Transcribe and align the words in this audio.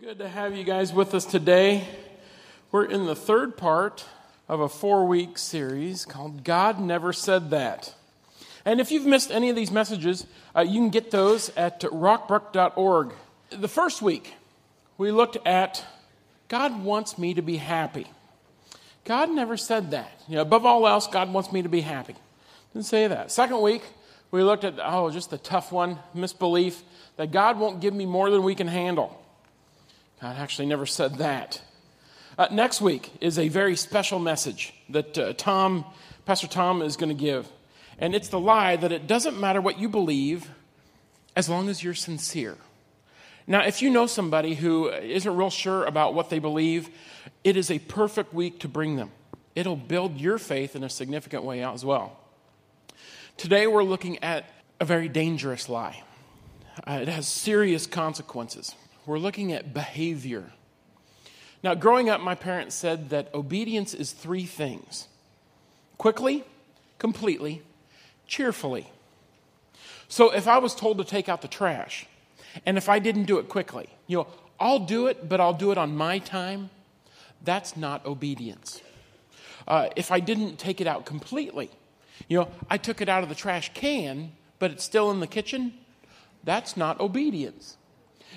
good 0.00 0.18
to 0.18 0.28
have 0.28 0.56
you 0.56 0.64
guys 0.64 0.92
with 0.92 1.14
us 1.14 1.24
today. 1.24 1.86
We're 2.70 2.84
in 2.84 3.06
the 3.06 3.14
third 3.14 3.56
part 3.56 4.04
of 4.48 4.60
a 4.60 4.68
four 4.68 5.06
week 5.06 5.38
series 5.38 6.04
called 6.04 6.44
God 6.44 6.80
Never 6.80 7.12
Said 7.12 7.50
That. 7.50 7.94
And 8.64 8.80
if 8.80 8.90
you've 8.90 9.06
missed 9.06 9.30
any 9.30 9.50
of 9.50 9.56
these 9.56 9.70
messages, 9.70 10.26
uh, 10.56 10.60
you 10.60 10.80
can 10.80 10.90
get 10.90 11.10
those 11.10 11.50
at 11.56 11.80
rockbrook.org. 11.80 13.12
The 13.50 13.68
first 13.68 14.02
week, 14.02 14.34
we 14.98 15.10
looked 15.10 15.36
at 15.46 15.84
God 16.48 16.82
wants 16.82 17.18
me 17.18 17.34
to 17.34 17.42
be 17.42 17.56
happy. 17.56 18.06
God 19.04 19.30
never 19.30 19.56
said 19.56 19.90
that. 19.90 20.12
You 20.28 20.36
know, 20.36 20.42
above 20.42 20.64
all 20.64 20.86
else, 20.86 21.06
God 21.06 21.32
wants 21.32 21.52
me 21.52 21.62
to 21.62 21.68
be 21.68 21.80
happy. 21.80 22.14
Didn't 22.72 22.86
say 22.86 23.08
that. 23.08 23.30
Second 23.30 23.60
week, 23.60 23.82
we 24.30 24.42
looked 24.42 24.64
at, 24.64 24.74
oh, 24.82 25.10
just 25.10 25.30
the 25.30 25.38
tough 25.38 25.70
one, 25.70 25.98
misbelief, 26.14 26.82
that 27.16 27.30
God 27.30 27.58
won't 27.58 27.80
give 27.80 27.94
me 27.94 28.06
more 28.06 28.30
than 28.30 28.42
we 28.42 28.54
can 28.54 28.68
handle. 28.68 29.21
God 30.22 30.36
actually 30.38 30.66
never 30.66 30.86
said 30.86 31.16
that. 31.16 31.60
Uh, 32.38 32.46
next 32.52 32.80
week 32.80 33.10
is 33.20 33.40
a 33.40 33.48
very 33.48 33.74
special 33.74 34.20
message 34.20 34.72
that 34.88 35.18
uh, 35.18 35.32
Tom, 35.32 35.84
Pastor 36.24 36.46
Tom, 36.46 36.80
is 36.80 36.96
going 36.96 37.08
to 37.08 37.20
give. 37.20 37.48
And 37.98 38.14
it's 38.14 38.28
the 38.28 38.38
lie 38.38 38.76
that 38.76 38.92
it 38.92 39.08
doesn't 39.08 39.40
matter 39.40 39.60
what 39.60 39.80
you 39.80 39.88
believe 39.88 40.48
as 41.34 41.48
long 41.48 41.68
as 41.68 41.82
you're 41.82 41.92
sincere. 41.92 42.56
Now, 43.48 43.64
if 43.64 43.82
you 43.82 43.90
know 43.90 44.06
somebody 44.06 44.54
who 44.54 44.90
isn't 44.90 45.36
real 45.36 45.50
sure 45.50 45.82
about 45.86 46.14
what 46.14 46.30
they 46.30 46.38
believe, 46.38 46.88
it 47.42 47.56
is 47.56 47.68
a 47.68 47.80
perfect 47.80 48.32
week 48.32 48.60
to 48.60 48.68
bring 48.68 48.94
them. 48.94 49.10
It'll 49.56 49.74
build 49.74 50.20
your 50.20 50.38
faith 50.38 50.76
in 50.76 50.84
a 50.84 50.88
significant 50.88 51.42
way 51.42 51.64
as 51.64 51.84
well. 51.84 52.16
Today, 53.36 53.66
we're 53.66 53.82
looking 53.82 54.22
at 54.22 54.48
a 54.78 54.84
very 54.84 55.08
dangerous 55.08 55.68
lie. 55.68 56.04
Uh, 56.86 57.00
it 57.02 57.08
has 57.08 57.26
serious 57.26 57.88
consequences 57.88 58.76
we're 59.06 59.18
looking 59.18 59.52
at 59.52 59.74
behavior. 59.74 60.52
Now, 61.62 61.74
growing 61.74 62.08
up, 62.10 62.20
my 62.20 62.34
parents 62.34 62.74
said 62.74 63.10
that 63.10 63.32
obedience 63.34 63.94
is 63.94 64.12
three 64.12 64.46
things 64.46 65.08
quickly, 65.98 66.44
completely, 66.98 67.62
cheerfully. 68.26 68.90
So 70.08 70.30
if 70.34 70.48
I 70.48 70.58
was 70.58 70.74
told 70.74 70.98
to 70.98 71.04
take 71.04 71.28
out 71.28 71.42
the 71.42 71.48
trash, 71.48 72.06
and 72.66 72.76
if 72.76 72.88
I 72.88 72.98
didn't 72.98 73.24
do 73.24 73.38
it 73.38 73.48
quickly, 73.48 73.88
you 74.06 74.18
know, 74.18 74.26
I'll 74.58 74.80
do 74.80 75.06
it, 75.06 75.28
but 75.28 75.40
I'll 75.40 75.54
do 75.54 75.70
it 75.72 75.78
on 75.78 75.96
my 75.96 76.18
time, 76.18 76.70
that's 77.42 77.76
not 77.76 78.04
obedience. 78.06 78.80
Uh, 79.66 79.88
if 79.96 80.10
I 80.10 80.20
didn't 80.20 80.58
take 80.58 80.80
it 80.80 80.86
out 80.86 81.06
completely, 81.06 81.70
you 82.28 82.38
know, 82.38 82.48
I 82.68 82.78
took 82.78 83.00
it 83.00 83.08
out 83.08 83.22
of 83.22 83.28
the 83.28 83.34
trash 83.34 83.70
can, 83.74 84.32
but 84.58 84.70
it's 84.70 84.84
still 84.84 85.10
in 85.10 85.20
the 85.20 85.26
kitchen, 85.26 85.74
that's 86.44 86.76
not 86.76 87.00
obedience. 87.00 87.76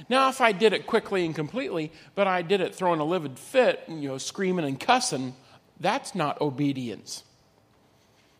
Now, 0.10 0.30
if 0.30 0.42
I 0.42 0.52
did 0.52 0.74
it 0.74 0.86
quickly 0.88 1.26
and 1.26 1.34
completely, 1.34 1.92
but 2.16 2.28
I 2.28 2.42
did 2.42 2.62
it 2.62 2.76
throwing 2.76 3.00
a 3.00 3.06
livid 3.06 3.40
fit, 3.40 3.84
you 3.88 4.10
know, 4.10 4.18
screaming 4.18 4.66
and 4.66 4.80
cussing, 4.80 5.36
that's 5.80 6.16
not 6.16 6.40
obedience. 6.42 7.24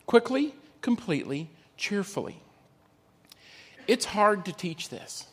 Quickly, 0.06 0.54
completely, 0.82 1.50
cheerfully. 1.78 2.42
It's 3.88 4.06
hard 4.06 4.46
to 4.46 4.54
teach 4.54 4.90
this. 4.90 5.28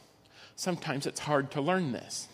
Sometimes 0.56 1.06
it's 1.06 1.20
hard 1.20 1.50
to 1.52 1.60
learn 1.60 1.92
this. 1.92 2.28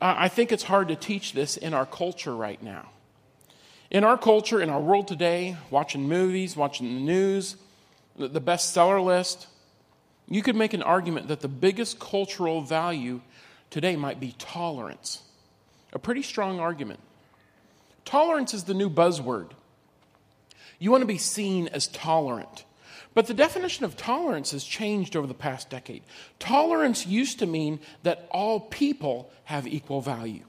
I 0.00 0.28
think 0.28 0.50
it's 0.50 0.64
hard 0.64 0.88
to 0.88 0.96
teach 0.96 1.32
this 1.32 1.56
in 1.56 1.74
our 1.74 1.86
culture 1.86 2.34
right 2.34 2.60
now. 2.60 2.90
In 3.90 4.02
our 4.02 4.18
culture, 4.18 4.60
in 4.60 4.68
our 4.68 4.80
world 4.80 5.06
today, 5.06 5.56
watching 5.70 6.08
movies, 6.08 6.56
watching 6.56 6.94
the 6.94 7.00
news, 7.00 7.56
the 8.16 8.40
bestseller 8.40 9.04
list, 9.04 9.46
you 10.28 10.42
could 10.42 10.56
make 10.56 10.72
an 10.72 10.82
argument 10.82 11.28
that 11.28 11.40
the 11.40 11.48
biggest 11.48 11.98
cultural 11.98 12.62
value 12.62 13.20
today 13.70 13.96
might 13.96 14.20
be 14.20 14.34
tolerance. 14.38 15.22
A 15.92 15.98
pretty 15.98 16.22
strong 16.22 16.60
argument. 16.60 17.00
Tolerance 18.04 18.54
is 18.54 18.64
the 18.64 18.74
new 18.74 18.90
buzzword. 18.90 19.50
You 20.78 20.90
want 20.90 21.02
to 21.02 21.06
be 21.06 21.18
seen 21.18 21.68
as 21.68 21.86
tolerant. 21.88 22.64
But 23.14 23.26
the 23.26 23.34
definition 23.34 23.84
of 23.84 23.96
tolerance 23.96 24.52
has 24.52 24.64
changed 24.64 25.16
over 25.16 25.26
the 25.26 25.34
past 25.34 25.68
decade. 25.68 26.02
Tolerance 26.38 27.06
used 27.06 27.40
to 27.40 27.46
mean 27.46 27.78
that 28.02 28.26
all 28.30 28.58
people 28.58 29.30
have 29.44 29.66
equal 29.66 30.00
value. 30.00 30.44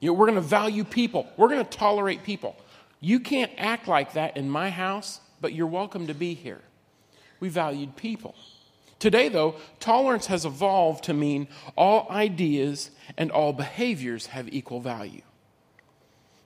You 0.00 0.08
know, 0.08 0.14
we're 0.14 0.26
going 0.26 0.34
to 0.34 0.40
value 0.40 0.82
people, 0.82 1.28
we're 1.36 1.48
going 1.48 1.64
to 1.64 1.78
tolerate 1.78 2.24
people. 2.24 2.56
You 3.00 3.20
can't 3.20 3.52
act 3.56 3.88
like 3.88 4.14
that 4.14 4.36
in 4.36 4.50
my 4.50 4.70
house, 4.70 5.20
but 5.40 5.52
you're 5.52 5.66
welcome 5.66 6.08
to 6.08 6.14
be 6.14 6.34
here 6.34 6.60
we 7.42 7.48
valued 7.48 7.96
people. 7.96 8.36
Today, 9.00 9.28
though, 9.28 9.56
tolerance 9.80 10.26
has 10.26 10.44
evolved 10.44 11.02
to 11.04 11.12
mean 11.12 11.48
all 11.76 12.06
ideas 12.08 12.92
and 13.18 13.32
all 13.32 13.52
behaviors 13.52 14.26
have 14.26 14.48
equal 14.54 14.80
value. 14.80 15.22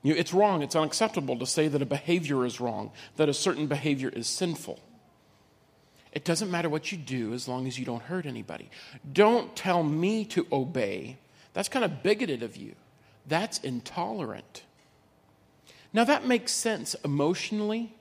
You 0.03 0.15
know, 0.15 0.19
it's 0.19 0.33
wrong, 0.33 0.63
it's 0.63 0.75
unacceptable 0.75 1.39
to 1.39 1.45
say 1.45 1.69
that 1.69 1.83
a 1.83 1.87
behavior 1.87 2.47
is 2.47 2.61
wrong, 2.61 2.93
that 3.17 3.29
a 3.29 3.35
certain 3.35 3.67
behavior 3.67 4.09
is 4.09 4.27
sinful. 4.27 4.81
It 6.13 6.25
doesn't 6.25 6.51
matter 6.51 6.71
what 6.71 6.91
you 6.91 6.97
do 6.97 7.35
as 7.35 7.47
long 7.47 7.67
as 7.67 7.79
you 7.79 7.85
don't 7.85 8.03
hurt 8.03 8.25
anybody. 8.25 8.71
Don't 9.13 9.55
tell 9.55 9.83
me 9.83 10.25
to 10.27 10.47
obey. 10.51 11.19
That's 11.53 11.69
kind 11.69 11.85
of 11.85 12.03
bigoted 12.03 12.43
of 12.43 12.57
you. 12.57 12.75
That's 13.27 13.59
intolerant. 13.59 14.63
Now, 15.93 16.05
that 16.05 16.27
makes 16.27 16.53
sense 16.53 16.95
emotionally, 17.05 17.93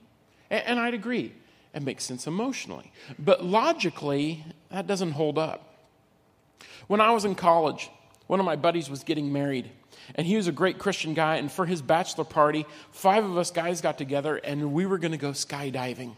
and 0.48 0.80
I'd 0.80 0.94
agree. 0.94 1.34
It 1.76 1.82
makes 1.82 2.04
sense 2.04 2.26
emotionally. 2.26 2.90
But 3.18 3.44
logically, 3.44 4.44
that 4.70 4.86
doesn't 4.86 5.12
hold 5.12 5.38
up. 5.38 5.74
When 6.86 7.02
I 7.02 7.10
was 7.10 7.26
in 7.26 7.34
college, 7.34 7.90
one 8.26 8.40
of 8.40 8.46
my 8.46 8.56
buddies 8.56 8.88
was 8.88 9.04
getting 9.04 9.30
married. 9.30 9.70
And 10.14 10.26
he 10.26 10.36
was 10.36 10.46
a 10.46 10.52
great 10.52 10.78
Christian 10.78 11.12
guy. 11.12 11.36
And 11.36 11.52
for 11.52 11.66
his 11.66 11.82
bachelor 11.82 12.24
party, 12.24 12.64
five 12.92 13.24
of 13.24 13.36
us 13.36 13.50
guys 13.50 13.82
got 13.82 13.98
together 13.98 14.36
and 14.36 14.72
we 14.72 14.86
were 14.86 14.96
going 14.96 15.12
to 15.12 15.18
go 15.18 15.32
skydiving. 15.32 16.14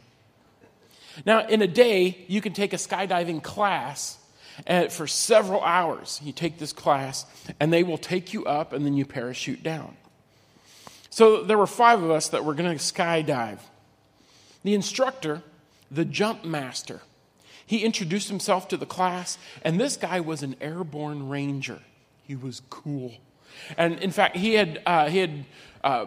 Now, 1.27 1.45
in 1.45 1.61
a 1.61 1.67
day, 1.67 2.25
you 2.29 2.41
can 2.41 2.53
take 2.53 2.73
a 2.73 2.77
skydiving 2.77 3.43
class 3.43 4.17
and 4.65 4.93
for 4.93 5.09
several 5.09 5.61
hours. 5.63 6.21
You 6.23 6.33
take 6.33 6.59
this 6.59 6.73
class, 6.73 7.27
and 7.59 7.73
they 7.73 7.83
will 7.83 7.99
take 7.99 8.33
you 8.33 8.45
up, 8.45 8.73
and 8.73 8.85
then 8.85 8.95
you 8.95 9.05
parachute 9.05 9.63
down. 9.63 9.97
So 11.11 11.43
there 11.43 11.59
were 11.59 11.67
five 11.67 12.03
of 12.03 12.11
us 12.11 12.29
that 12.29 12.45
were 12.45 12.55
going 12.55 12.77
to 12.77 12.85
skydive. 12.85 13.59
The 14.65 14.75
instructor, 14.75 15.43
the 15.91 16.05
jump 16.05 16.45
master, 16.45 17.01
he 17.67 17.85
introduced 17.85 18.29
himself 18.29 18.69
to 18.69 18.77
the 18.77 18.87
class, 18.87 19.37
and 19.63 19.79
this 19.79 19.97
guy 19.97 20.21
was 20.21 20.43
an 20.43 20.57
airborne 20.61 21.29
ranger. 21.29 21.81
He 22.23 22.35
was 22.35 22.63
cool. 22.71 23.13
And 23.77 23.99
in 23.99 24.11
fact, 24.11 24.37
he 24.37 24.55
had, 24.55 24.83
uh, 24.87 25.09
he 25.09 25.19
had 25.19 25.45
uh, 25.85 26.07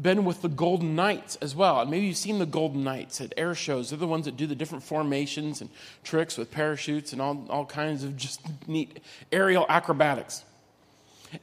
been 0.00 0.24
with 0.24 0.42
the 0.42 0.48
Golden 0.48 0.94
Knights 0.94 1.36
as 1.36 1.54
well. 1.54 1.80
And 1.80 1.90
maybe 1.90 2.06
you've 2.06 2.16
seen 2.16 2.38
the 2.38 2.46
Golden 2.46 2.84
Knights 2.84 3.20
at 3.20 3.32
air 3.36 3.54
shows. 3.54 3.90
They're 3.90 3.98
the 3.98 4.06
ones 4.06 4.24
that 4.24 4.36
do 4.36 4.46
the 4.46 4.54
different 4.54 4.84
formations 4.84 5.60
and 5.60 5.70
tricks 6.04 6.36
with 6.36 6.50
parachutes 6.50 7.12
and 7.12 7.22
all, 7.22 7.46
all 7.48 7.66
kinds 7.66 8.04
of 8.04 8.16
just 8.16 8.40
neat 8.66 9.00
aerial 9.30 9.66
acrobatics. 9.68 10.44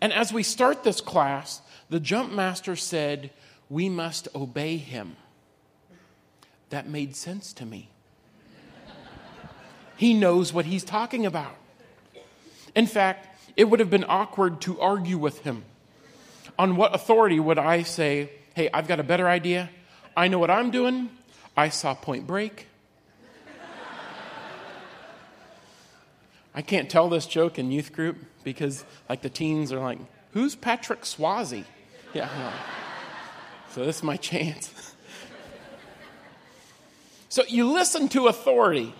And 0.02 0.13
as 0.13 0.31
we 0.31 0.44
start 0.44 0.84
this 0.84 1.02
class, 1.02 1.62
the 1.90 2.00
jump 2.00 2.31
master 2.31 2.75
said, 2.75 3.31
We 3.69 3.90
must 3.90 4.28
obey 4.35 4.78
him 4.78 5.16
that 6.69 6.88
made 6.88 7.16
sense 7.16 7.53
to 7.53 7.66
me. 7.66 7.90
he 9.97 10.13
knows 10.13 10.53
what 10.53 10.66
he's 10.66 10.84
talking 10.84 11.25
about. 11.25 11.56
In 12.75 12.88
fact, 12.88 13.28
it 13.56 13.66
would 13.66 13.80
have 13.80 13.90
been 13.90 14.06
awkward 14.07 14.62
to 14.62 14.79
argue 14.79 15.18
with 15.18 15.41
him. 15.41 15.63
On 16.58 16.75
what 16.75 16.94
authority 16.94 17.40
would 17.40 17.58
I 17.58 17.84
say, 17.84 18.29
hey, 18.53 18.69
I've 18.74 18.88
got 18.88 19.00
a 19.00 19.03
better 19.03 19.28
idea? 19.28 19.69
I 20.16 20.28
know 20.28 20.40
what 20.40 20.52
I'm 20.52 20.72
doing. 20.72 21.09
I 21.56 21.69
saw 21.69 21.94
Point 21.94 22.28
Break. 22.28 22.68
I 26.53 26.62
can't 26.62 26.90
tell 26.90 27.09
this 27.09 27.25
joke 27.25 27.59
in 27.59 27.72
youth 27.72 27.93
group 27.93 28.17
because, 28.43 28.84
like, 29.08 29.22
the 29.22 29.29
teens 29.29 29.72
are 29.72 29.79
like, 29.79 29.99
who's 30.34 30.55
Patrick 30.55 31.02
Swayze? 31.02 31.64
Yeah. 32.14 32.52
So 33.72 33.85
this 33.85 33.97
is 33.97 34.03
my 34.03 34.17
chance. 34.17 34.96
So 37.29 37.43
you 37.47 37.72
listen 37.72 38.09
to 38.09 38.28
authority. 38.28 38.93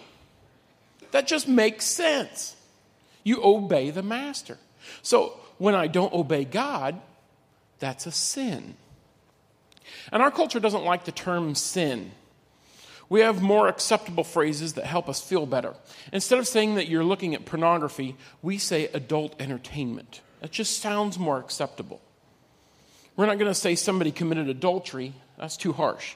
That 1.12 1.28
just 1.28 1.48
makes 1.48 1.86
sense. 1.86 2.56
You 3.24 3.44
obey 3.44 3.90
the 3.90 4.04
master. 4.04 4.58
So 5.02 5.40
when 5.58 5.76
I 5.76 5.88
don't 5.88 6.14
obey 6.14 6.46
God, 6.46 7.02
that's 7.80 8.06
a 8.06 8.12
sin. 8.12 8.76
And 10.12 10.22
our 10.22 10.32
culture 10.32 10.60
doesn't 10.60 10.86
like 10.86 11.06
the 11.06 11.12
term 11.12 11.56
sin. 11.56 12.12
We 13.10 13.22
have 13.22 13.42
more 13.42 13.68
acceptable 13.68 14.24
phrases 14.24 14.74
that 14.74 14.86
help 14.86 15.10
us 15.10 15.20
feel 15.20 15.48
better. 15.48 15.74
Instead 16.14 16.38
of 16.38 16.48
saying 16.48 16.76
that 16.76 16.88
you're 16.88 17.04
looking 17.04 17.34
at 17.34 17.46
pornography, 17.46 18.16
we 18.44 18.60
say 18.60 18.88
adult 18.94 19.36
entertainment. 19.42 20.22
That 20.42 20.52
just 20.52 20.80
sounds 20.80 21.18
more 21.18 21.40
acceptable. 21.40 22.02
We're 23.16 23.26
not 23.26 23.40
going 23.40 23.52
to 23.52 23.56
say 23.56 23.76
somebody 23.76 24.12
committed 24.12 24.48
adultery, 24.48 25.14
that's 25.38 25.58
too 25.58 25.74
harsh. 25.74 26.16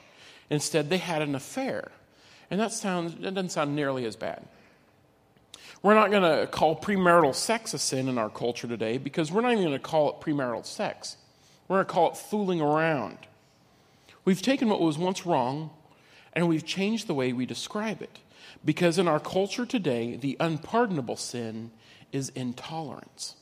Instead, 0.50 0.88
they 0.88 0.98
had 0.98 1.20
an 1.20 1.34
affair. 1.34 1.90
And 2.54 2.60
that, 2.60 2.72
sounds, 2.72 3.16
that 3.16 3.34
doesn't 3.34 3.48
sound 3.48 3.74
nearly 3.74 4.04
as 4.04 4.14
bad. 4.14 4.46
We're 5.82 5.94
not 5.94 6.12
going 6.12 6.22
to 6.22 6.46
call 6.46 6.80
premarital 6.80 7.34
sex 7.34 7.74
a 7.74 7.80
sin 7.80 8.08
in 8.08 8.16
our 8.16 8.30
culture 8.30 8.68
today 8.68 8.96
because 8.96 9.32
we're 9.32 9.40
not 9.40 9.50
even 9.50 9.64
going 9.64 9.76
to 9.76 9.80
call 9.80 10.08
it 10.10 10.20
premarital 10.24 10.64
sex. 10.64 11.16
We're 11.66 11.78
going 11.78 11.86
to 11.86 11.92
call 11.92 12.10
it 12.12 12.16
fooling 12.16 12.60
around. 12.60 13.18
We've 14.24 14.40
taken 14.40 14.68
what 14.68 14.80
was 14.80 14.96
once 14.96 15.26
wrong 15.26 15.70
and 16.32 16.46
we've 16.46 16.64
changed 16.64 17.08
the 17.08 17.14
way 17.14 17.32
we 17.32 17.44
describe 17.44 18.00
it. 18.02 18.20
Because 18.64 19.00
in 19.00 19.08
our 19.08 19.18
culture 19.18 19.66
today, 19.66 20.14
the 20.14 20.36
unpardonable 20.38 21.16
sin 21.16 21.72
is 22.12 22.28
intolerance. 22.36 23.34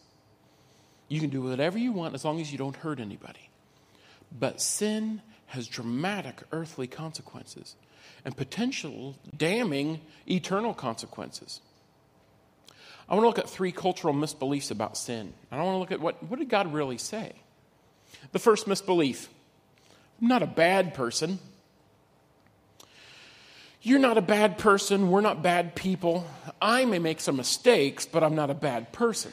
You 1.08 1.20
can 1.20 1.28
do 1.28 1.42
whatever 1.42 1.76
you 1.76 1.92
want 1.92 2.14
as 2.14 2.24
long 2.24 2.40
as 2.40 2.50
you 2.50 2.56
don't 2.56 2.76
hurt 2.76 2.98
anybody. 2.98 3.50
But 4.32 4.62
sin 4.62 5.20
has 5.48 5.68
dramatic 5.68 6.44
earthly 6.50 6.86
consequences 6.86 7.76
and 8.24 8.36
potential 8.36 9.16
damning 9.36 10.00
eternal 10.28 10.74
consequences. 10.74 11.60
I 13.08 13.14
want 13.14 13.24
to 13.24 13.28
look 13.28 13.38
at 13.38 13.48
three 13.48 13.72
cultural 13.72 14.14
misbeliefs 14.14 14.70
about 14.70 14.96
sin. 14.96 15.32
I 15.50 15.62
want 15.62 15.74
to 15.74 15.78
look 15.78 15.92
at 15.92 16.00
what, 16.00 16.22
what 16.24 16.38
did 16.38 16.48
God 16.48 16.72
really 16.72 16.98
say? 16.98 17.32
The 18.32 18.38
first 18.38 18.66
misbelief 18.66 19.28
I'm 20.20 20.28
not 20.28 20.42
a 20.42 20.46
bad 20.46 20.94
person. 20.94 21.40
You're 23.82 23.98
not 23.98 24.16
a 24.16 24.22
bad 24.22 24.58
person. 24.58 25.10
We're 25.10 25.20
not 25.20 25.42
bad 25.42 25.74
people. 25.74 26.24
I 26.60 26.84
may 26.84 27.00
make 27.00 27.20
some 27.20 27.36
mistakes, 27.36 28.06
but 28.06 28.22
I'm 28.22 28.36
not 28.36 28.48
a 28.48 28.54
bad 28.54 28.92
person. 28.92 29.32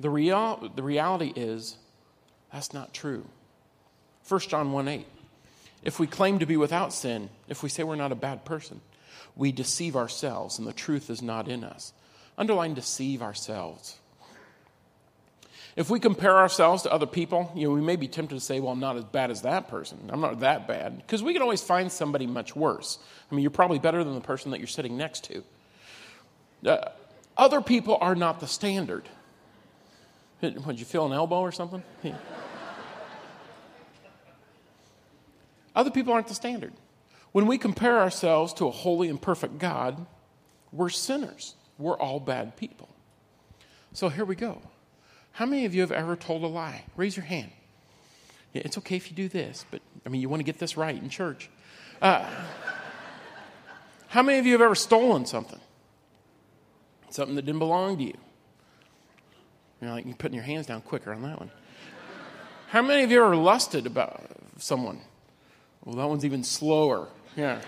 The, 0.00 0.08
real, 0.08 0.72
the 0.74 0.82
reality 0.82 1.32
is 1.36 1.76
that's 2.50 2.72
not 2.72 2.94
true. 2.94 3.26
1 4.26 4.40
John 4.40 4.72
1 4.72 4.88
8. 4.88 5.06
If 5.84 6.00
we 6.00 6.06
claim 6.06 6.38
to 6.38 6.46
be 6.46 6.56
without 6.56 6.92
sin, 6.92 7.28
if 7.48 7.62
we 7.62 7.68
say 7.68 7.82
we're 7.82 7.94
not 7.94 8.10
a 8.10 8.16
bad 8.16 8.44
person, 8.44 8.80
we 9.36 9.52
deceive 9.52 9.96
ourselves 9.96 10.58
and 10.58 10.66
the 10.66 10.72
truth 10.72 11.10
is 11.10 11.20
not 11.20 11.46
in 11.46 11.62
us. 11.62 11.92
Underline 12.38 12.74
deceive 12.74 13.22
ourselves. 13.22 13.98
If 15.76 15.90
we 15.90 15.98
compare 15.98 16.36
ourselves 16.36 16.84
to 16.84 16.92
other 16.92 17.06
people, 17.06 17.50
you 17.54 17.66
know, 17.66 17.74
we 17.74 17.80
may 17.80 17.96
be 17.96 18.06
tempted 18.06 18.34
to 18.34 18.40
say, 18.40 18.60
well, 18.60 18.72
I'm 18.72 18.80
not 18.80 18.96
as 18.96 19.04
bad 19.04 19.30
as 19.30 19.42
that 19.42 19.68
person. 19.68 19.98
I'm 20.08 20.20
not 20.20 20.40
that 20.40 20.68
bad. 20.68 20.98
Because 20.98 21.22
we 21.22 21.32
can 21.32 21.42
always 21.42 21.62
find 21.62 21.90
somebody 21.90 22.26
much 22.26 22.54
worse. 22.54 22.98
I 23.30 23.34
mean, 23.34 23.42
you're 23.42 23.50
probably 23.50 23.80
better 23.80 24.04
than 24.04 24.14
the 24.14 24.20
person 24.20 24.52
that 24.52 24.58
you're 24.58 24.68
sitting 24.68 24.96
next 24.96 25.24
to. 25.24 25.44
Uh, 26.64 26.90
other 27.36 27.60
people 27.60 27.98
are 28.00 28.14
not 28.14 28.38
the 28.38 28.46
standard. 28.46 29.08
Would 30.40 30.78
you 30.78 30.84
feel 30.84 31.06
an 31.06 31.12
elbow 31.12 31.40
or 31.40 31.52
something? 31.52 31.82
Other 35.74 35.90
people 35.90 36.12
aren't 36.12 36.28
the 36.28 36.34
standard. 36.34 36.72
When 37.32 37.46
we 37.46 37.58
compare 37.58 37.98
ourselves 37.98 38.52
to 38.54 38.66
a 38.66 38.70
holy 38.70 39.08
and 39.08 39.20
perfect 39.20 39.58
God, 39.58 40.06
we're 40.72 40.88
sinners. 40.88 41.54
We're 41.78 41.98
all 41.98 42.20
bad 42.20 42.56
people. 42.56 42.88
So 43.92 44.08
here 44.08 44.24
we 44.24 44.36
go. 44.36 44.62
How 45.32 45.46
many 45.46 45.64
of 45.64 45.74
you 45.74 45.80
have 45.80 45.90
ever 45.90 46.14
told 46.14 46.44
a 46.44 46.46
lie? 46.46 46.84
Raise 46.96 47.16
your 47.16 47.26
hand. 47.26 47.50
Yeah, 48.52 48.62
it's 48.64 48.78
okay 48.78 48.94
if 48.94 49.10
you 49.10 49.16
do 49.16 49.28
this, 49.28 49.64
but 49.70 49.82
I 50.06 50.08
mean, 50.08 50.20
you 50.20 50.28
want 50.28 50.40
to 50.40 50.44
get 50.44 50.58
this 50.58 50.76
right 50.76 50.94
in 50.94 51.08
church. 51.08 51.50
Uh, 52.00 52.24
how 54.06 54.22
many 54.22 54.38
of 54.38 54.46
you 54.46 54.52
have 54.52 54.60
ever 54.60 54.76
stolen 54.76 55.26
something? 55.26 55.58
Something 57.10 57.34
that 57.34 57.42
didn't 57.42 57.58
belong 57.58 57.96
to 57.98 58.04
you? 58.04 58.14
You 59.80 59.88
know, 59.88 59.94
like 59.94 60.06
you're 60.06 60.14
putting 60.14 60.36
your 60.36 60.44
hands 60.44 60.66
down 60.66 60.82
quicker 60.82 61.12
on 61.12 61.22
that 61.22 61.40
one. 61.40 61.50
How 62.68 62.82
many 62.82 63.02
of 63.02 63.10
you 63.10 63.24
ever 63.24 63.34
lusted 63.34 63.86
about 63.86 64.24
someone? 64.58 65.00
Well, 65.84 65.96
that 65.96 66.08
one's 66.08 66.24
even 66.24 66.44
slower. 66.44 67.08
Yeah. 67.36 67.60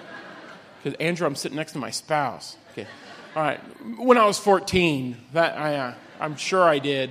Because 0.83 0.99
Andrew, 0.99 1.27
I'm 1.27 1.37
sitting 1.37 1.57
next 1.57 1.73
to 1.73 1.79
my 1.79 1.91
spouse. 1.91 2.57
Okay. 2.73 2.87
All 3.35 3.43
right. 3.43 3.61
When 3.99 4.17
I 4.17 4.25
was 4.25 4.39
14, 4.39 5.17
that 5.33 5.59
I, 5.59 5.77
uh, 5.77 5.95
I'm 6.21 6.37
sure 6.37 6.63
I 6.63 6.79
did. 6.79 7.11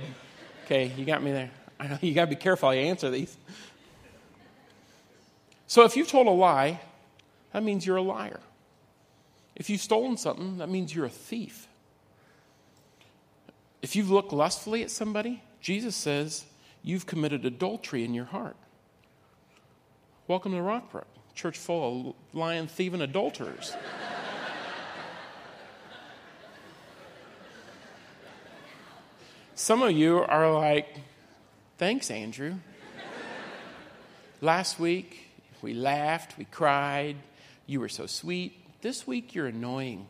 Okay, 0.64 0.92
you 0.96 1.04
got 1.04 1.22
me 1.22 1.30
there. 1.30 1.50
I 1.78 1.86
know 1.88 1.98
you 2.00 2.14
got 2.14 2.24
to 2.24 2.30
be 2.30 2.36
careful 2.36 2.68
how 2.68 2.72
you 2.74 2.82
answer 2.82 3.10
these. 3.10 3.36
So 5.68 5.84
if 5.84 5.96
you've 5.96 6.08
told 6.08 6.26
a 6.26 6.30
lie, 6.30 6.80
that 7.52 7.62
means 7.62 7.86
you're 7.86 7.96
a 7.96 8.02
liar. 8.02 8.40
If 9.54 9.70
you've 9.70 9.80
stolen 9.80 10.16
something, 10.16 10.58
that 10.58 10.68
means 10.68 10.94
you're 10.94 11.06
a 11.06 11.10
thief. 11.10 11.68
If 13.82 13.96
you've 13.96 14.10
looked 14.10 14.32
lustfully 14.32 14.82
at 14.82 14.90
somebody, 14.90 15.42
Jesus 15.60 15.96
says 15.96 16.44
you've 16.82 17.06
committed 17.06 17.44
adultery 17.44 18.04
in 18.04 18.14
your 18.14 18.24
heart. 18.26 18.56
Welcome 20.28 20.50
to 20.54 20.58
Rockbrook, 20.58 21.04
church 21.36 21.56
full 21.56 22.08
of 22.08 22.14
lying, 22.36 22.66
thieving 22.66 23.00
adulterers. 23.00 23.76
Some 29.54 29.82
of 29.82 29.92
you 29.92 30.18
are 30.18 30.52
like, 30.52 30.88
thanks, 31.78 32.10
Andrew. 32.10 32.56
Last 34.40 34.80
week, 34.80 35.28
we 35.62 35.74
laughed, 35.74 36.36
we 36.36 36.44
cried, 36.44 37.14
you 37.68 37.78
were 37.78 37.88
so 37.88 38.06
sweet. 38.06 38.64
This 38.82 39.06
week, 39.06 39.32
you're 39.32 39.46
annoying. 39.46 40.08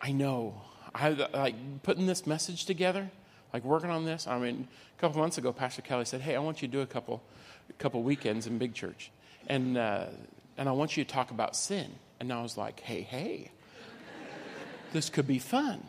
I 0.00 0.10
know. 0.10 0.62
I 0.92 1.10
like 1.10 1.54
putting 1.84 2.06
this 2.06 2.26
message 2.26 2.64
together, 2.64 3.08
like 3.52 3.62
working 3.62 3.90
on 3.90 4.04
this. 4.04 4.26
I 4.26 4.36
mean, 4.40 4.66
a 4.98 5.00
couple 5.00 5.20
months 5.20 5.38
ago, 5.38 5.52
Pastor 5.52 5.82
Kelly 5.82 6.06
said, 6.06 6.22
"Hey, 6.22 6.34
I 6.34 6.40
want 6.40 6.60
you 6.60 6.66
to 6.66 6.72
do 6.72 6.80
a 6.80 6.86
couple, 6.86 7.22
a 7.70 7.72
couple 7.74 8.02
weekends 8.02 8.46
in 8.46 8.58
Big 8.58 8.74
Church, 8.74 9.10
and 9.46 9.76
uh, 9.76 10.06
and 10.56 10.68
I 10.68 10.72
want 10.72 10.96
you 10.96 11.04
to 11.04 11.10
talk 11.10 11.30
about 11.30 11.56
sin." 11.56 11.90
And 12.20 12.32
I 12.32 12.42
was 12.42 12.56
like, 12.56 12.80
"Hey, 12.80 13.02
hey, 13.02 13.50
this 14.92 15.10
could 15.10 15.26
be 15.26 15.38
fun." 15.38 15.82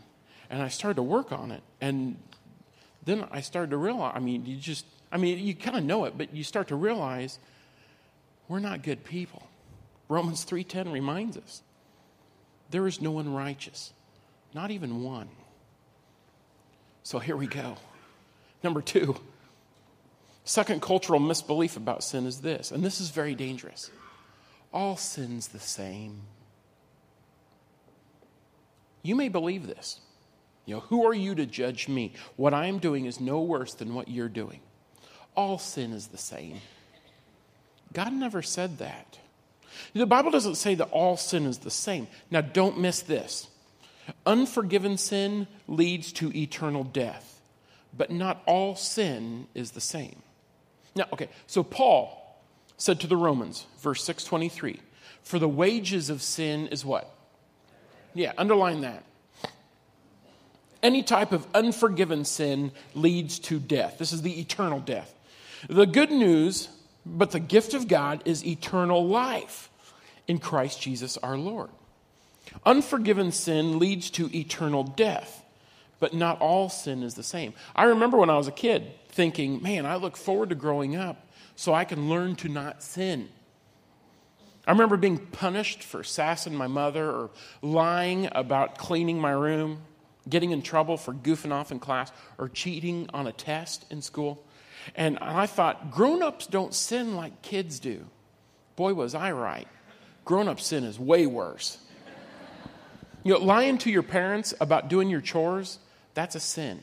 And 0.49 0.61
I 0.61 0.69
started 0.69 0.95
to 0.95 1.03
work 1.03 1.31
on 1.31 1.51
it. 1.51 1.61
And 1.81 2.17
then 3.03 3.25
I 3.31 3.41
started 3.41 3.71
to 3.71 3.77
realize 3.77 4.13
I 4.15 4.19
mean, 4.19 4.45
you 4.45 4.57
just, 4.57 4.85
I 5.11 5.17
mean, 5.17 5.39
you 5.39 5.55
kind 5.55 5.77
of 5.77 5.83
know 5.83 6.05
it, 6.05 6.17
but 6.17 6.33
you 6.33 6.43
start 6.43 6.69
to 6.69 6.75
realize 6.75 7.39
we're 8.47 8.59
not 8.59 8.81
good 8.81 9.03
people. 9.03 9.47
Romans 10.09 10.45
3:10 10.45 10.91
reminds 10.91 11.37
us 11.37 11.61
there 12.69 12.87
is 12.87 13.01
no 13.01 13.11
one 13.11 13.33
righteous, 13.33 13.93
not 14.53 14.71
even 14.71 15.03
one. 15.03 15.29
So 17.03 17.19
here 17.19 17.37
we 17.37 17.47
go. 17.47 17.77
Number 18.63 18.81
2. 18.81 19.15
Second 20.47 20.81
cultural 20.81 21.19
misbelief 21.19 21.75
about 21.75 22.05
sin 22.05 22.25
is 22.25 22.39
this, 22.39 22.71
and 22.71 22.81
this 22.81 23.01
is 23.01 23.09
very 23.09 23.35
dangerous. 23.35 23.91
All 24.71 24.95
sin's 24.95 25.49
the 25.49 25.59
same. 25.59 26.21
You 29.03 29.13
may 29.17 29.27
believe 29.27 29.67
this. 29.67 29.99
You 30.65 30.75
know, 30.75 30.79
who 30.79 31.05
are 31.05 31.13
you 31.13 31.35
to 31.35 31.45
judge 31.45 31.89
me? 31.89 32.13
What 32.37 32.53
I 32.53 32.67
am 32.67 32.79
doing 32.79 33.07
is 33.07 33.19
no 33.19 33.41
worse 33.41 33.73
than 33.73 33.93
what 33.93 34.07
you're 34.07 34.29
doing. 34.29 34.61
All 35.35 35.59
sin 35.59 35.91
is 35.91 36.07
the 36.07 36.17
same. 36.17 36.61
God 37.91 38.13
never 38.13 38.41
said 38.41 38.77
that. 38.77 39.19
The 39.93 40.05
Bible 40.05 40.31
doesn't 40.31 40.55
say 40.55 40.75
that 40.75 40.91
all 40.91 41.17
sin 41.17 41.45
is 41.45 41.57
the 41.57 41.69
same. 41.69 42.07
Now, 42.31 42.39
don't 42.39 42.79
miss 42.79 43.01
this. 43.01 43.49
Unforgiven 44.25 44.97
sin 44.97 45.47
leads 45.67 46.13
to 46.13 46.33
eternal 46.33 46.85
death, 46.85 47.41
but 47.95 48.11
not 48.11 48.43
all 48.45 48.77
sin 48.77 49.47
is 49.53 49.71
the 49.71 49.81
same. 49.81 50.21
Now, 50.97 51.05
okay, 51.13 51.29
so 51.45 51.63
Paul 51.63 52.41
said 52.77 52.99
to 53.01 53.07
the 53.07 53.15
Romans, 53.15 53.65
verse 53.79 54.03
623, 54.03 54.79
for 55.21 55.39
the 55.39 55.47
wages 55.47 56.09
of 56.09 56.21
sin 56.21 56.67
is 56.67 56.83
what? 56.83 57.13
Yeah, 58.13 58.33
underline 58.37 58.81
that. 58.81 59.03
Any 60.81 61.03
type 61.03 61.31
of 61.31 61.45
unforgiven 61.53 62.25
sin 62.25 62.71
leads 62.95 63.39
to 63.39 63.59
death. 63.59 63.97
This 63.97 64.11
is 64.11 64.21
the 64.23 64.39
eternal 64.39 64.79
death. 64.79 65.13
The 65.69 65.85
good 65.85 66.11
news, 66.11 66.69
but 67.05 67.31
the 67.31 67.39
gift 67.39 67.73
of 67.73 67.87
God, 67.87 68.21
is 68.25 68.45
eternal 68.45 69.05
life 69.07 69.69
in 70.27 70.39
Christ 70.39 70.81
Jesus 70.81 71.17
our 71.17 71.37
Lord. 71.37 71.69
Unforgiven 72.65 73.31
sin 73.31 73.79
leads 73.79 74.09
to 74.11 74.35
eternal 74.35 74.83
death, 74.83 75.43
but 75.99 76.13
not 76.13 76.39
all 76.41 76.69
sin 76.69 77.03
is 77.03 77.15
the 77.15 77.23
same. 77.23 77.53
I 77.75 77.85
remember 77.85 78.17
when 78.17 78.29
I 78.29 78.37
was 78.37 78.47
a 78.47 78.51
kid 78.51 78.91
thinking, 79.17 79.61
man, 79.61 79.85
I 79.85 79.95
look 79.95 80.15
forward 80.15 80.49
to 80.49 80.55
growing 80.55 80.95
up 80.95 81.27
so 81.55 81.73
I 81.73 81.83
can 81.85 82.07
learn 82.09 82.35
to 82.37 82.47
not 82.47 82.83
sin. 82.83 83.29
I 84.65 84.71
remember 84.71 84.95
being 84.95 85.17
punished 85.17 85.83
for 85.83 86.03
sassing 86.03 86.53
my 86.53 86.67
mother 86.67 87.09
or 87.09 87.31
lying 87.61 88.29
about 88.31 88.77
cleaning 88.77 89.19
my 89.19 89.31
room 89.31 89.81
getting 90.29 90.51
in 90.51 90.61
trouble 90.61 90.97
for 90.97 91.13
goofing 91.13 91.51
off 91.51 91.71
in 91.71 91.79
class 91.79 92.11
or 92.37 92.49
cheating 92.49 93.09
on 93.13 93.27
a 93.27 93.31
test 93.31 93.85
in 93.89 94.01
school. 94.01 94.43
And 94.95 95.17
I 95.19 95.45
thought, 95.45 95.91
grown 95.91 96.21
ups 96.21 96.47
don't 96.47 96.73
sin 96.73 97.15
like 97.15 97.41
kids 97.41 97.79
do. 97.79 98.05
Boy, 98.75 98.93
was 98.93 99.15
I 99.15 99.31
right. 99.31 99.67
Grown 100.25 100.47
up 100.47 100.59
sin 100.59 100.83
is 100.83 100.99
way 100.99 101.25
worse. 101.25 101.77
You 103.23 103.33
know, 103.33 103.39
lying 103.39 103.77
to 103.79 103.89
your 103.89 104.03
parents 104.03 104.53
about 104.61 104.89
doing 104.89 105.09
your 105.09 105.21
chores, 105.21 105.79
that's 106.13 106.35
a 106.35 106.39
sin. 106.39 106.81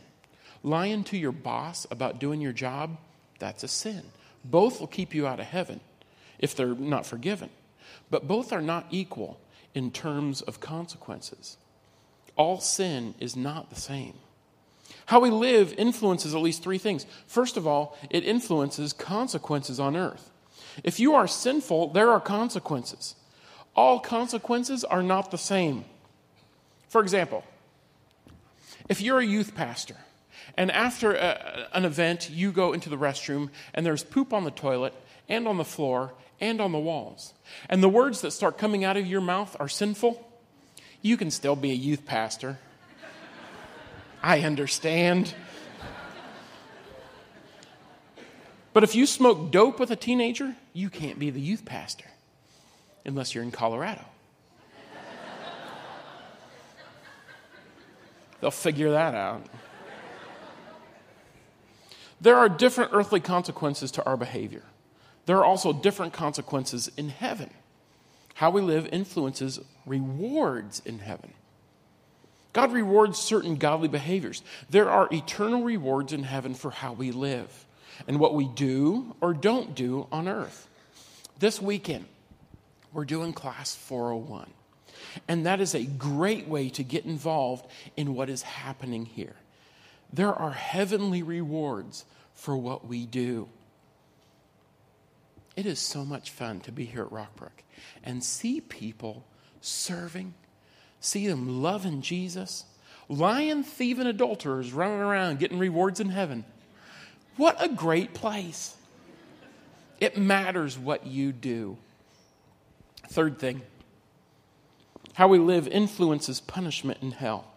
Lying 0.64 1.04
to 1.04 1.18
your 1.18 1.30
boss 1.30 1.86
about 1.90 2.18
doing 2.18 2.40
your 2.40 2.54
job, 2.54 2.96
that's 3.38 3.62
a 3.62 3.68
sin. 3.68 4.02
Both 4.42 4.80
will 4.80 4.86
keep 4.86 5.14
you 5.14 5.26
out 5.26 5.38
of 5.38 5.46
heaven 5.46 5.80
if 6.38 6.56
they're 6.56 6.74
not 6.74 7.04
forgiven. 7.06 7.50
But 8.10 8.26
both 8.26 8.50
are 8.50 8.62
not 8.62 8.86
equal 8.90 9.38
in 9.74 9.90
terms 9.90 10.40
of 10.40 10.60
consequences. 10.60 11.58
all 12.36 12.58
sin 12.58 13.14
is 13.20 13.36
not 13.36 13.70
the 13.70 13.76
same. 13.76 14.14
How 15.06 15.20
we 15.20 15.30
live 15.30 15.72
influences 15.74 16.34
at 16.34 16.40
least 16.40 16.64
three 16.64 16.78
things. 16.78 17.06
First 17.28 17.56
of 17.56 17.64
all, 17.64 17.96
it 18.10 18.24
influences 18.24 18.92
consequences 18.92 19.78
on 19.78 19.94
earth. 19.94 20.30
If 20.82 20.98
you 20.98 21.14
are 21.14 21.28
sinful, 21.28 21.92
there 21.92 22.10
are 22.10 22.20
consequences. 22.20 23.14
All 23.76 24.00
consequences 24.00 24.82
are 24.82 25.02
not 25.02 25.30
the 25.30 25.38
same. 25.38 25.84
For 26.88 27.00
example, 27.00 27.44
if 28.88 29.00
you're 29.00 29.20
a 29.20 29.26
youth 29.26 29.54
pastor 29.54 29.96
and 30.56 30.70
after 30.70 31.14
a, 31.14 31.68
an 31.72 31.84
event 31.84 32.30
you 32.30 32.52
go 32.52 32.72
into 32.72 32.88
the 32.88 32.96
restroom 32.96 33.50
and 33.72 33.84
there's 33.84 34.04
poop 34.04 34.32
on 34.32 34.44
the 34.44 34.50
toilet 34.50 34.94
and 35.28 35.48
on 35.48 35.56
the 35.56 35.64
floor 35.64 36.12
and 36.40 36.60
on 36.60 36.72
the 36.72 36.78
walls, 36.78 37.32
and 37.68 37.82
the 37.82 37.88
words 37.88 38.20
that 38.20 38.32
start 38.32 38.58
coming 38.58 38.84
out 38.84 38.96
of 38.96 39.06
your 39.06 39.20
mouth 39.20 39.56
are 39.60 39.68
sinful, 39.68 40.26
you 41.00 41.16
can 41.16 41.30
still 41.30 41.56
be 41.56 41.70
a 41.70 41.74
youth 41.74 42.04
pastor. 42.04 42.58
I 44.22 44.40
understand. 44.40 45.34
But 48.72 48.82
if 48.82 48.94
you 48.94 49.06
smoke 49.06 49.52
dope 49.52 49.78
with 49.78 49.90
a 49.90 49.96
teenager, 49.96 50.56
you 50.72 50.90
can't 50.90 51.18
be 51.18 51.30
the 51.30 51.40
youth 51.40 51.64
pastor 51.64 52.06
unless 53.04 53.34
you're 53.34 53.44
in 53.44 53.52
Colorado. 53.52 54.04
They'll 58.40 58.50
figure 58.50 58.90
that 58.90 59.14
out. 59.14 59.46
There 62.24 62.38
are 62.38 62.48
different 62.48 62.92
earthly 62.94 63.20
consequences 63.20 63.90
to 63.92 64.06
our 64.06 64.16
behavior. 64.16 64.62
There 65.26 65.36
are 65.36 65.44
also 65.44 65.74
different 65.74 66.14
consequences 66.14 66.90
in 66.96 67.10
heaven. 67.10 67.50
How 68.32 68.48
we 68.48 68.62
live 68.62 68.88
influences 68.90 69.60
rewards 69.84 70.80
in 70.86 71.00
heaven. 71.00 71.34
God 72.54 72.72
rewards 72.72 73.18
certain 73.18 73.56
godly 73.56 73.88
behaviors. 73.88 74.42
There 74.70 74.88
are 74.88 75.06
eternal 75.12 75.64
rewards 75.64 76.14
in 76.14 76.22
heaven 76.22 76.54
for 76.54 76.70
how 76.70 76.94
we 76.94 77.10
live 77.10 77.66
and 78.08 78.18
what 78.18 78.34
we 78.34 78.48
do 78.48 79.14
or 79.20 79.34
don't 79.34 79.74
do 79.74 80.06
on 80.10 80.26
earth. 80.26 80.66
This 81.40 81.60
weekend, 81.60 82.06
we're 82.94 83.04
doing 83.04 83.34
class 83.34 83.74
401. 83.74 84.48
And 85.28 85.44
that 85.44 85.60
is 85.60 85.74
a 85.74 85.84
great 85.84 86.48
way 86.48 86.70
to 86.70 86.82
get 86.82 87.04
involved 87.04 87.66
in 87.98 88.14
what 88.14 88.30
is 88.30 88.40
happening 88.40 89.04
here. 89.04 89.36
There 90.14 90.32
are 90.32 90.52
heavenly 90.52 91.24
rewards 91.24 92.04
for 92.34 92.56
what 92.56 92.86
we 92.86 93.04
do. 93.04 93.48
It 95.56 95.66
is 95.66 95.80
so 95.80 96.04
much 96.04 96.30
fun 96.30 96.60
to 96.60 96.72
be 96.72 96.84
here 96.84 97.02
at 97.02 97.10
Rockbrook 97.10 97.64
and 98.04 98.22
see 98.22 98.60
people 98.60 99.24
serving, 99.60 100.34
see 101.00 101.26
them 101.26 101.60
loving 101.60 102.00
Jesus, 102.00 102.64
lying, 103.08 103.64
thieving 103.64 104.06
adulterers 104.06 104.72
running 104.72 105.00
around 105.00 105.40
getting 105.40 105.58
rewards 105.58 105.98
in 105.98 106.10
heaven. 106.10 106.44
What 107.36 107.60
a 107.60 107.68
great 107.68 108.14
place! 108.14 108.76
It 109.98 110.16
matters 110.16 110.78
what 110.78 111.08
you 111.08 111.32
do. 111.32 111.76
Third 113.08 113.40
thing 113.40 113.62
how 115.14 115.26
we 115.26 115.38
live 115.38 115.66
influences 115.66 116.40
punishment 116.40 116.98
in 117.02 117.10
hell. 117.10 117.53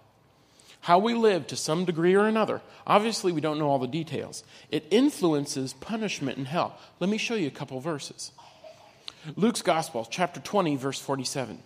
How 0.87 0.99
we 0.99 1.15
live 1.15 1.47
to 1.47 1.57
some 1.57 1.83
degree 1.83 2.15
or 2.15 2.27
another, 2.27 2.61
obviously, 2.85 3.33
we 3.33 3.41
don't 3.41 3.59
know 3.59 3.67
all 3.67 3.77
the 3.77 3.87
details. 3.87 4.45
It 4.71 4.85
influences 4.89 5.73
punishment 5.73 6.37
in 6.37 6.45
hell. 6.45 6.79
Let 7.01 7.09
me 7.09 7.17
show 7.17 7.35
you 7.35 7.47
a 7.47 7.51
couple 7.51 7.77
verses. 7.81 8.31
Luke's 9.35 9.61
Gospel, 9.61 10.07
chapter 10.09 10.39
20, 10.39 10.77
verse 10.77 10.97
47. 10.97 11.61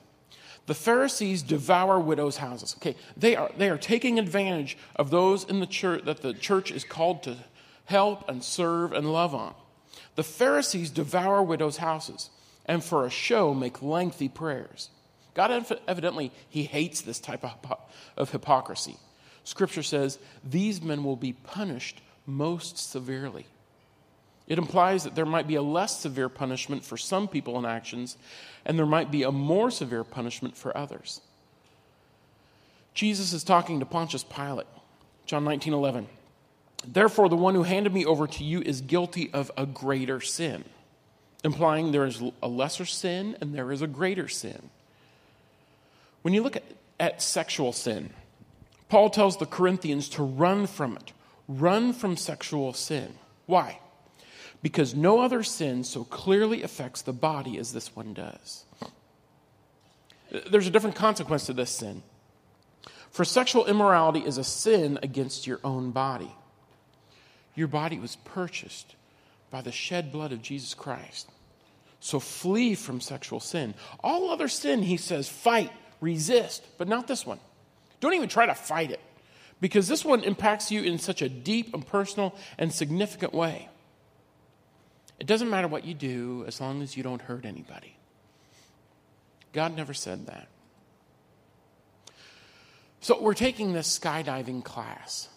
The 0.66 0.74
Pharisees 0.74 1.44
devour 1.44 2.00
widows' 2.00 2.38
houses. 2.38 2.76
Okay, 2.80 2.96
they 3.16 3.36
are, 3.36 3.52
they 3.56 3.70
are 3.70 3.78
taking 3.78 4.18
advantage 4.18 4.76
of 4.96 5.12
those 5.12 5.44
in 5.44 5.60
the 5.60 5.68
church 5.68 6.04
that 6.06 6.24
the 6.24 6.34
church 6.34 6.72
is 6.72 6.84
called 6.84 7.22
to 7.22 7.38
help 7.86 8.28
and 8.28 8.44
serve 8.44 8.92
and 8.92 9.14
love 9.14 9.36
on. 9.36 9.54
The 10.16 10.24
Pharisees 10.24 10.90
devour 10.90 11.44
widows' 11.44 11.78
houses 11.78 12.32
and 12.66 12.84
for 12.84 13.06
a 13.06 13.12
show 13.12 13.54
make 13.54 13.84
lengthy 13.84 14.30
prayers. 14.30 14.90
God 15.36 15.52
evidently 15.88 16.32
he 16.50 16.64
hates 16.64 17.02
this 17.02 17.20
type 17.20 17.46
of, 17.46 17.78
of 18.18 18.32
hypocrisy. 18.32 18.98
Scripture 19.44 19.84
says 19.84 20.20
these 20.44 20.82
men 20.82 21.04
will 21.04 21.16
be 21.16 21.34
punished 21.34 22.02
most 22.26 22.78
severely. 22.78 23.46
It 24.48 24.58
implies 24.58 25.04
that 25.04 25.16
there 25.16 25.26
might 25.26 25.48
be 25.48 25.56
a 25.56 25.62
less 25.62 26.00
severe 26.00 26.30
punishment 26.30 26.84
for 26.84 26.98
some 26.98 27.28
people 27.28 27.58
and 27.58 27.66
actions, 27.66 28.18
and 28.66 28.78
there 28.78 28.86
might 28.86 29.10
be 29.10 29.24
a 29.24 29.32
more 29.32 29.72
severe 29.72 30.04
punishment 30.04 30.58
for 30.58 30.76
others. 30.76 31.22
Jesus 32.94 33.34
is 33.34 33.44
talking 33.44 33.80
to 33.80 33.86
Pontius 33.86 34.24
Pilate, 34.24 34.68
John 35.26 35.46
19 35.46 35.74
11. 35.74 36.08
Therefore, 36.86 37.30
the 37.30 37.38
one 37.38 37.56
who 37.56 37.64
handed 37.64 37.94
me 37.94 38.06
over 38.06 38.28
to 38.28 38.44
you 38.44 38.62
is 38.62 38.82
guilty 38.82 39.30
of 39.32 39.52
a 39.56 39.66
greater 39.66 40.20
sin, 40.20 40.66
implying 41.44 41.92
there 41.92 42.06
is 42.06 42.22
a 42.42 42.48
lesser 42.48 42.86
sin 42.86 43.38
and 43.40 43.54
there 43.54 43.72
is 43.72 43.82
a 43.82 43.88
greater 43.88 44.28
sin. 44.28 44.70
When 46.24 46.34
you 46.34 46.44
look 46.44 46.56
at, 46.56 46.64
at 47.00 47.22
sexual 47.22 47.72
sin, 47.72 48.12
Paul 48.92 49.10
tells 49.10 49.38
the 49.38 49.46
Corinthians 49.46 50.10
to 50.10 50.22
run 50.22 50.68
from 50.68 50.98
it. 50.98 51.14
Run 51.48 51.94
from 51.94 52.18
sexual 52.18 52.74
sin. 52.74 53.14
Why? 53.46 53.80
Because 54.62 54.94
no 54.94 55.22
other 55.22 55.44
sin 55.44 55.86
so 55.86 56.04
clearly 56.04 56.62
affects 56.62 57.02
the 57.02 57.14
body 57.14 57.58
as 57.58 57.72
this 57.72 57.96
one 57.96 58.14
does. 58.14 58.66
There's 60.30 60.68
a 60.68 60.72
different 60.72 60.98
consequence 60.98 61.46
to 61.46 61.54
this 61.54 61.70
sin. 61.70 62.04
For 63.12 63.24
sexual 63.24 63.66
immorality 63.66 64.20
is 64.26 64.38
a 64.38 64.44
sin 64.44 65.00
against 65.02 65.48
your 65.48 65.62
own 65.64 65.92
body. 65.92 66.36
Your 67.56 67.70
body 67.70 67.98
was 67.98 68.18
purchased 68.18 68.98
by 69.50 69.62
the 69.62 69.72
shed 69.72 70.12
blood 70.12 70.34
of 70.34 70.42
Jesus 70.42 70.74
Christ. 70.74 71.30
So 72.02 72.20
flee 72.20 72.76
from 72.76 73.00
sexual 73.00 73.40
sin. 73.40 73.74
All 74.04 74.30
other 74.30 74.50
sin, 74.50 74.84
he 74.84 74.98
says, 74.98 75.30
fight 75.30 75.72
resist, 76.02 76.68
but 76.78 76.90
not 76.90 77.08
this 77.08 77.26
one. 77.26 77.40
Don't 78.02 78.16
even 78.16 78.28
try 78.28 78.48
to 78.48 78.56
fight 78.56 78.92
it 78.92 79.00
because 79.62 79.88
this 79.88 80.04
one 80.04 80.24
impacts 80.24 80.72
you 80.72 80.82
in 80.84 80.98
such 80.98 81.22
a 81.22 81.30
deep 81.30 81.74
and 81.74 81.88
personal 81.88 82.36
and 82.58 82.74
significant 82.74 83.34
way. 83.34 83.70
It 85.20 85.28
doesn't 85.28 85.50
matter 85.50 85.68
what 85.68 85.86
you 85.86 85.94
do 85.94 86.44
as 86.48 86.60
long 86.60 86.82
as 86.82 86.98
you 86.98 87.04
don't 87.04 87.22
hurt 87.22 87.46
anybody. 87.46 87.96
God 89.54 89.76
never 89.78 89.94
said 89.94 90.26
that. 90.26 90.48
So 93.02 93.22
we're 93.22 93.36
taking 93.36 93.74
this 93.74 94.00
skydiving 94.00 94.64
class. 94.64 95.30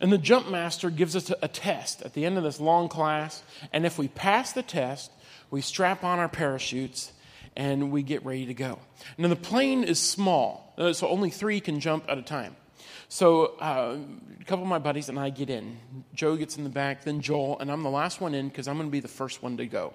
And 0.00 0.12
the 0.12 0.18
jump 0.18 0.48
master 0.48 0.90
gives 0.90 1.16
us 1.16 1.32
a 1.42 1.48
test 1.48 2.02
at 2.02 2.14
the 2.14 2.24
end 2.24 2.38
of 2.38 2.44
this 2.44 2.60
long 2.60 2.88
class. 2.88 3.42
And 3.72 3.84
if 3.84 3.98
we 3.98 4.08
pass 4.08 4.52
the 4.52 4.62
test, 4.62 5.10
we 5.50 5.60
strap 5.60 6.04
on 6.04 6.18
our 6.18 6.28
parachutes 6.28 7.12
and 7.60 7.92
we 7.92 8.02
get 8.02 8.24
ready 8.24 8.46
to 8.46 8.54
go. 8.54 8.78
Now, 9.18 9.28
the 9.28 9.36
plane 9.36 9.84
is 9.84 10.00
small, 10.00 10.72
uh, 10.78 10.94
so 10.94 11.06
only 11.08 11.28
three 11.28 11.60
can 11.60 11.78
jump 11.78 12.06
at 12.08 12.16
a 12.16 12.22
time. 12.22 12.56
So, 13.10 13.58
uh, 13.60 13.98
a 14.40 14.44
couple 14.44 14.62
of 14.62 14.68
my 14.70 14.78
buddies 14.78 15.10
and 15.10 15.18
I 15.18 15.28
get 15.28 15.50
in. 15.50 15.76
Joe 16.14 16.36
gets 16.36 16.56
in 16.56 16.64
the 16.64 16.70
back, 16.70 17.04
then 17.04 17.20
Joel, 17.20 17.58
and 17.58 17.70
I'm 17.70 17.82
the 17.82 17.90
last 17.90 18.18
one 18.18 18.34
in 18.34 18.48
because 18.48 18.66
I'm 18.66 18.76
going 18.76 18.88
to 18.88 18.90
be 18.90 19.00
the 19.00 19.08
first 19.08 19.42
one 19.42 19.58
to 19.58 19.66
go. 19.66 19.92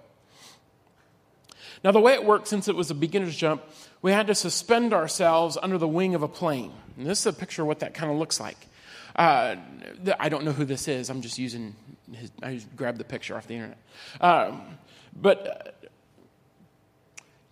Now, 1.84 1.92
the 1.92 2.00
way 2.00 2.14
it 2.14 2.24
worked, 2.24 2.48
since 2.48 2.68
it 2.68 2.76
was 2.76 2.92
a 2.92 2.96
beginner's 2.96 3.36
jump, 3.36 3.64
we 4.04 4.12
had 4.12 4.28
to 4.28 4.36
suspend 4.36 4.94
ourselves 4.94 5.58
under 5.60 5.80
the 5.80 5.88
wing 5.88 6.14
of 6.14 6.22
a 6.22 6.28
plane. 6.28 6.72
And 6.98 7.08
this 7.08 7.22
is 7.22 7.26
a 7.26 7.34
picture 7.34 7.64
of 7.64 7.68
what 7.68 7.80
that 7.80 7.96
kind 7.96 8.12
of 8.12 8.20
looks 8.20 8.40
like. 8.40 8.68
Uh, 9.16 9.56
I 10.20 10.30
don't 10.30 10.46
know 10.46 10.52
who 10.52 10.66
this 10.66 10.88
is. 10.88 11.10
I'm 11.10 11.22
just 11.22 11.40
using 11.40 11.76
his, 12.14 12.32
I 12.44 12.56
just 12.56 12.76
grabbed 12.76 13.00
the 13.00 13.06
picture 13.06 13.36
off 13.36 13.48
the 13.48 13.56
internet. 13.56 13.80
Um, 14.22 14.62
but 15.16 15.85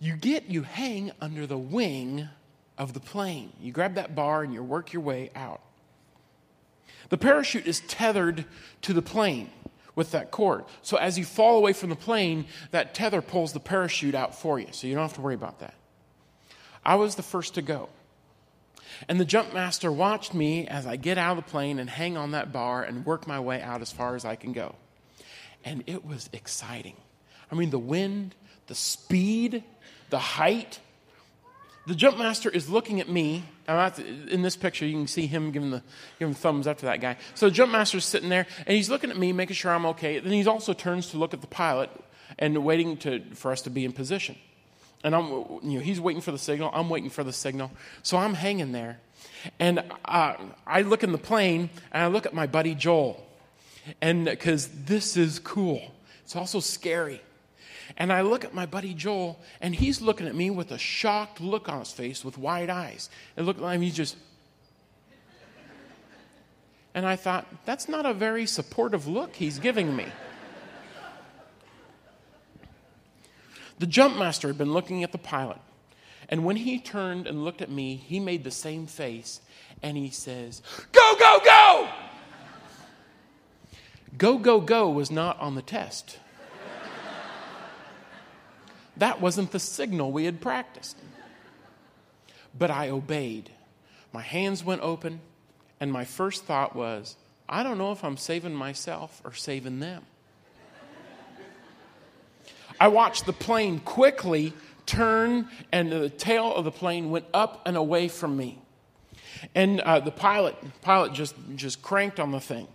you 0.04 0.16
get, 0.16 0.50
you 0.50 0.62
hang 0.62 1.12
under 1.18 1.46
the 1.46 1.56
wing 1.56 2.28
of 2.76 2.92
the 2.92 3.00
plane. 3.00 3.52
You 3.58 3.72
grab 3.72 3.94
that 3.94 4.14
bar 4.14 4.42
and 4.42 4.52
you 4.52 4.62
work 4.62 4.92
your 4.92 5.00
way 5.00 5.30
out. 5.34 5.62
The 7.08 7.16
parachute 7.16 7.66
is 7.66 7.80
tethered 7.80 8.44
to 8.82 8.92
the 8.92 9.00
plane 9.00 9.50
with 9.94 10.10
that 10.10 10.30
cord. 10.30 10.64
So 10.82 10.98
as 10.98 11.18
you 11.18 11.24
fall 11.24 11.56
away 11.56 11.72
from 11.72 11.88
the 11.88 11.96
plane, 11.96 12.44
that 12.70 12.94
tether 12.94 13.22
pulls 13.22 13.54
the 13.54 13.60
parachute 13.60 14.14
out 14.14 14.34
for 14.34 14.58
you. 14.58 14.68
So 14.72 14.86
you 14.86 14.94
don't 14.94 15.04
have 15.04 15.14
to 15.14 15.22
worry 15.22 15.34
about 15.34 15.60
that. 15.60 15.74
I 16.84 16.96
was 16.96 17.14
the 17.14 17.22
first 17.22 17.54
to 17.54 17.62
go. 17.62 17.88
And 19.08 19.18
the 19.18 19.24
jump 19.24 19.54
master 19.54 19.90
watched 19.90 20.34
me 20.34 20.68
as 20.68 20.86
I 20.86 20.96
get 20.96 21.16
out 21.16 21.38
of 21.38 21.44
the 21.44 21.50
plane 21.50 21.78
and 21.78 21.88
hang 21.88 22.18
on 22.18 22.32
that 22.32 22.52
bar 22.52 22.82
and 22.82 23.06
work 23.06 23.26
my 23.26 23.40
way 23.40 23.62
out 23.62 23.80
as 23.80 23.90
far 23.90 24.16
as 24.16 24.26
I 24.26 24.36
can 24.36 24.52
go. 24.52 24.74
And 25.64 25.82
it 25.86 26.04
was 26.04 26.28
exciting. 26.34 26.96
I 27.50 27.54
mean, 27.54 27.70
the 27.70 27.78
wind, 27.78 28.34
the 28.66 28.74
speed, 28.74 29.62
the 30.10 30.18
height. 30.18 30.80
The 31.86 31.94
jump 31.94 32.16
master 32.16 32.48
is 32.48 32.70
looking 32.70 33.00
at 33.00 33.08
me. 33.08 33.44
in 33.68 34.42
this 34.42 34.56
picture, 34.56 34.86
you 34.86 34.94
can 34.94 35.06
see 35.06 35.26
him 35.26 35.50
giving 35.50 35.70
the 35.70 35.82
giving 36.18 36.34
thumbs 36.34 36.66
up 36.66 36.78
to 36.78 36.86
that 36.86 37.00
guy. 37.00 37.16
So 37.34 37.46
the 37.46 37.52
jump 37.52 37.72
master 37.72 37.98
is 37.98 38.04
sitting 38.04 38.28
there, 38.28 38.46
and 38.66 38.76
he's 38.76 38.88
looking 38.88 39.10
at 39.10 39.18
me, 39.18 39.32
making 39.32 39.56
sure 39.56 39.72
I'm 39.72 39.86
okay. 39.86 40.18
Then 40.18 40.32
he 40.32 40.46
also 40.46 40.72
turns 40.72 41.10
to 41.10 41.18
look 41.18 41.34
at 41.34 41.40
the 41.40 41.46
pilot 41.46 41.90
and 42.38 42.64
waiting 42.64 42.96
to, 42.98 43.20
for 43.34 43.52
us 43.52 43.62
to 43.62 43.70
be 43.70 43.84
in 43.84 43.92
position. 43.92 44.36
And 45.02 45.14
I'm, 45.14 45.28
you 45.28 45.78
know, 45.78 45.80
he's 45.80 46.00
waiting 46.00 46.22
for 46.22 46.32
the 46.32 46.38
signal. 46.38 46.70
I'm 46.72 46.88
waiting 46.88 47.10
for 47.10 47.22
the 47.22 47.32
signal. 47.32 47.70
So 48.02 48.16
I'm 48.16 48.32
hanging 48.32 48.72
there. 48.72 48.98
And 49.58 49.84
uh, 50.06 50.34
I 50.66 50.82
look 50.82 51.02
in 51.02 51.12
the 51.12 51.18
plane 51.18 51.68
and 51.92 52.02
I 52.02 52.06
look 52.06 52.24
at 52.24 52.32
my 52.32 52.46
buddy 52.46 52.74
Joel. 52.74 53.22
And 54.00 54.24
because 54.24 54.68
this 54.68 55.18
is 55.18 55.38
cool, 55.38 55.92
it's 56.24 56.34
also 56.34 56.60
scary. 56.60 57.20
And 57.96 58.12
I 58.12 58.22
look 58.22 58.44
at 58.44 58.54
my 58.54 58.66
buddy 58.66 58.94
Joel, 58.94 59.38
and 59.60 59.74
he's 59.74 60.00
looking 60.00 60.26
at 60.26 60.34
me 60.34 60.50
with 60.50 60.70
a 60.70 60.78
shocked 60.78 61.40
look 61.40 61.68
on 61.68 61.80
his 61.80 61.92
face 61.92 62.24
with 62.24 62.38
wide 62.38 62.70
eyes. 62.70 63.10
It 63.36 63.42
looked 63.42 63.60
like 63.60 63.80
he's 63.80 63.94
just. 63.94 64.16
And 66.94 67.04
I 67.06 67.16
thought, 67.16 67.46
that's 67.64 67.88
not 67.88 68.06
a 68.06 68.14
very 68.14 68.46
supportive 68.46 69.06
look 69.06 69.34
he's 69.34 69.58
giving 69.58 69.96
me. 69.96 70.06
The 73.78 73.86
jump 73.86 74.16
master 74.16 74.48
had 74.48 74.58
been 74.58 74.72
looking 74.72 75.02
at 75.02 75.12
the 75.12 75.18
pilot. 75.18 75.58
And 76.28 76.44
when 76.44 76.56
he 76.56 76.78
turned 76.78 77.26
and 77.26 77.44
looked 77.44 77.60
at 77.60 77.70
me, 77.70 77.96
he 77.96 78.20
made 78.20 78.44
the 78.44 78.50
same 78.50 78.86
face 78.86 79.40
and 79.82 79.96
he 79.96 80.10
says, 80.10 80.62
Go, 80.92 81.14
go, 81.18 81.40
go! 81.44 81.88
go, 84.16 84.38
go, 84.38 84.60
go 84.60 84.88
was 84.88 85.10
not 85.10 85.38
on 85.40 85.54
the 85.54 85.62
test. 85.62 86.18
That 88.96 89.20
wasn't 89.20 89.50
the 89.50 89.58
signal 89.58 90.12
we 90.12 90.24
had 90.24 90.40
practiced. 90.40 90.96
But 92.56 92.70
I 92.70 92.88
obeyed. 92.88 93.50
My 94.12 94.22
hands 94.22 94.62
went 94.62 94.82
open, 94.82 95.20
and 95.80 95.92
my 95.92 96.04
first 96.04 96.44
thought 96.44 96.76
was, 96.76 97.16
I 97.48 97.62
don't 97.62 97.78
know 97.78 97.92
if 97.92 98.04
I'm 98.04 98.16
saving 98.16 98.54
myself 98.54 99.20
or 99.24 99.32
saving 99.32 99.80
them. 99.80 100.04
I 102.80 102.88
watched 102.88 103.26
the 103.26 103.32
plane 103.32 103.80
quickly 103.80 104.52
turn, 104.86 105.48
and 105.72 105.90
the 105.90 106.10
tail 106.10 106.54
of 106.54 106.64
the 106.64 106.70
plane 106.70 107.10
went 107.10 107.26
up 107.32 107.62
and 107.66 107.76
away 107.76 108.08
from 108.08 108.36
me. 108.36 108.58
And 109.54 109.80
uh, 109.80 110.00
the 110.00 110.10
pilot, 110.10 110.56
pilot 110.82 111.12
just, 111.12 111.34
just 111.56 111.82
cranked 111.82 112.20
on 112.20 112.30
the 112.30 112.40
thing. 112.40 112.68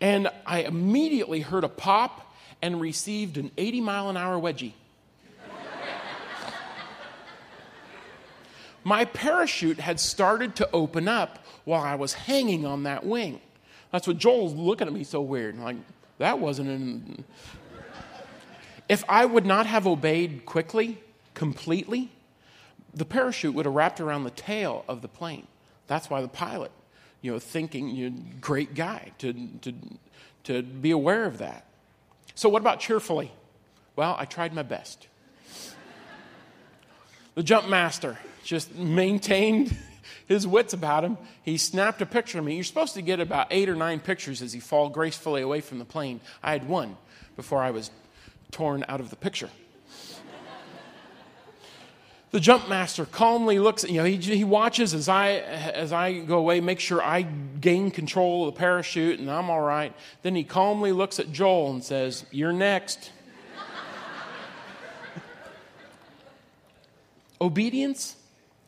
And 0.00 0.28
I 0.46 0.60
immediately 0.60 1.40
heard 1.40 1.64
a 1.64 1.68
pop 1.68 2.34
and 2.60 2.80
received 2.80 3.36
an 3.36 3.50
80 3.56 3.80
mile 3.80 4.10
an 4.10 4.16
hour 4.16 4.40
wedgie. 4.40 4.72
My 8.84 9.04
parachute 9.04 9.80
had 9.80 10.00
started 10.00 10.56
to 10.56 10.70
open 10.72 11.08
up 11.08 11.44
while 11.64 11.82
I 11.82 11.94
was 11.94 12.14
hanging 12.14 12.66
on 12.66 12.82
that 12.84 13.04
wing. 13.04 13.40
That's 13.90 14.06
what 14.06 14.18
Joel's 14.18 14.54
looking 14.54 14.86
at 14.86 14.92
me 14.92 15.04
so 15.04 15.20
weird. 15.20 15.58
Like, 15.58 15.76
that 16.18 16.38
wasn't 16.38 16.68
in. 16.70 17.24
If 18.88 19.04
I 19.08 19.24
would 19.24 19.46
not 19.46 19.66
have 19.66 19.86
obeyed 19.86 20.44
quickly, 20.46 20.98
completely, 21.34 22.10
the 22.94 23.04
parachute 23.04 23.54
would 23.54 23.66
have 23.66 23.74
wrapped 23.74 24.00
around 24.00 24.24
the 24.24 24.30
tail 24.30 24.84
of 24.88 25.02
the 25.02 25.08
plane. 25.08 25.46
That's 25.86 26.10
why 26.10 26.20
the 26.20 26.28
pilot, 26.28 26.70
you 27.20 27.32
know, 27.32 27.38
thinking, 27.38 27.88
you 27.88 28.10
know, 28.10 28.16
great 28.40 28.74
guy 28.74 29.12
to, 29.18 29.32
to, 29.62 29.74
to 30.44 30.62
be 30.62 30.90
aware 30.90 31.24
of 31.24 31.38
that. 31.38 31.66
So, 32.34 32.48
what 32.48 32.62
about 32.62 32.80
cheerfully? 32.80 33.32
Well, 33.94 34.16
I 34.18 34.24
tried 34.24 34.54
my 34.54 34.62
best. 34.62 35.06
The 37.34 37.42
jump 37.42 37.68
master, 37.68 38.18
just 38.44 38.74
maintained 38.74 39.76
his 40.26 40.46
wits 40.46 40.72
about 40.72 41.04
him. 41.04 41.18
He 41.42 41.56
snapped 41.56 42.02
a 42.02 42.06
picture 42.06 42.38
of 42.38 42.44
me. 42.44 42.54
You're 42.54 42.64
supposed 42.64 42.94
to 42.94 43.02
get 43.02 43.20
about 43.20 43.48
eight 43.50 43.68
or 43.68 43.74
nine 43.74 44.00
pictures 44.00 44.42
as 44.42 44.52
he 44.52 44.60
fall 44.60 44.88
gracefully 44.88 45.42
away 45.42 45.60
from 45.60 45.78
the 45.78 45.84
plane. 45.84 46.20
I 46.42 46.52
had 46.52 46.68
one 46.68 46.96
before 47.36 47.62
I 47.62 47.70
was 47.70 47.90
torn 48.50 48.84
out 48.88 49.00
of 49.00 49.10
the 49.10 49.16
picture. 49.16 49.48
the 52.30 52.40
jump 52.40 52.68
master 52.68 53.04
calmly 53.06 53.58
looks, 53.58 53.84
you 53.84 53.96
know, 53.96 54.04
he, 54.04 54.16
he 54.16 54.44
watches 54.44 54.94
as 54.94 55.08
I, 55.08 55.32
as 55.32 55.92
I 55.92 56.20
go 56.20 56.38
away, 56.38 56.60
make 56.60 56.80
sure 56.80 57.02
I 57.02 57.22
gain 57.22 57.90
control 57.90 58.46
of 58.46 58.54
the 58.54 58.58
parachute 58.58 59.18
and 59.18 59.30
I'm 59.30 59.50
all 59.50 59.60
right. 59.60 59.94
Then 60.22 60.34
he 60.34 60.44
calmly 60.44 60.92
looks 60.92 61.18
at 61.18 61.32
Joel 61.32 61.72
and 61.72 61.84
says, 61.84 62.26
You're 62.30 62.52
next. 62.52 63.10
Obedience 67.42 68.14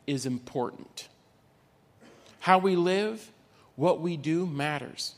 is 0.05 0.27
important. 0.27 1.09
How 2.41 2.59
we 2.59 2.75
live, 2.75 3.31
what 3.77 4.01
we 4.01 4.17
do 4.17 4.47
matters. 4.47 5.15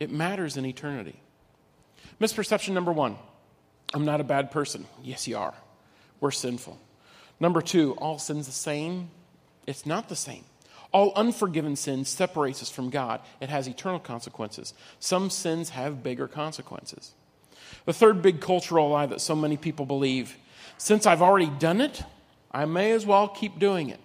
It 0.00 0.10
matters 0.10 0.56
in 0.56 0.66
eternity. 0.66 1.20
Misperception 2.20 2.72
number 2.72 2.90
one 2.92 3.16
I'm 3.94 4.04
not 4.04 4.20
a 4.20 4.24
bad 4.24 4.50
person. 4.50 4.84
Yes, 5.00 5.28
you 5.28 5.38
are. 5.38 5.54
We're 6.18 6.32
sinful. 6.32 6.76
Number 7.38 7.62
two, 7.62 7.92
all 7.98 8.18
sin's 8.18 8.46
the 8.46 8.52
same. 8.52 9.10
It's 9.66 9.86
not 9.86 10.08
the 10.08 10.16
same. 10.16 10.44
All 10.92 11.12
unforgiven 11.14 11.76
sin 11.76 12.04
separates 12.04 12.62
us 12.62 12.70
from 12.70 12.90
God. 12.90 13.20
It 13.40 13.48
has 13.48 13.68
eternal 13.68 14.00
consequences. 14.00 14.74
Some 14.98 15.30
sins 15.30 15.70
have 15.70 16.02
bigger 16.02 16.26
consequences. 16.26 17.12
The 17.84 17.92
third 17.92 18.22
big 18.22 18.40
cultural 18.40 18.90
lie 18.90 19.06
that 19.06 19.20
so 19.20 19.36
many 19.36 19.56
people 19.56 19.86
believe 19.86 20.36
since 20.78 21.06
I've 21.06 21.22
already 21.22 21.50
done 21.58 21.80
it, 21.80 22.02
I 22.52 22.64
may 22.64 22.92
as 22.92 23.06
well 23.06 23.28
keep 23.28 23.58
doing 23.58 23.90
it. 23.90 24.00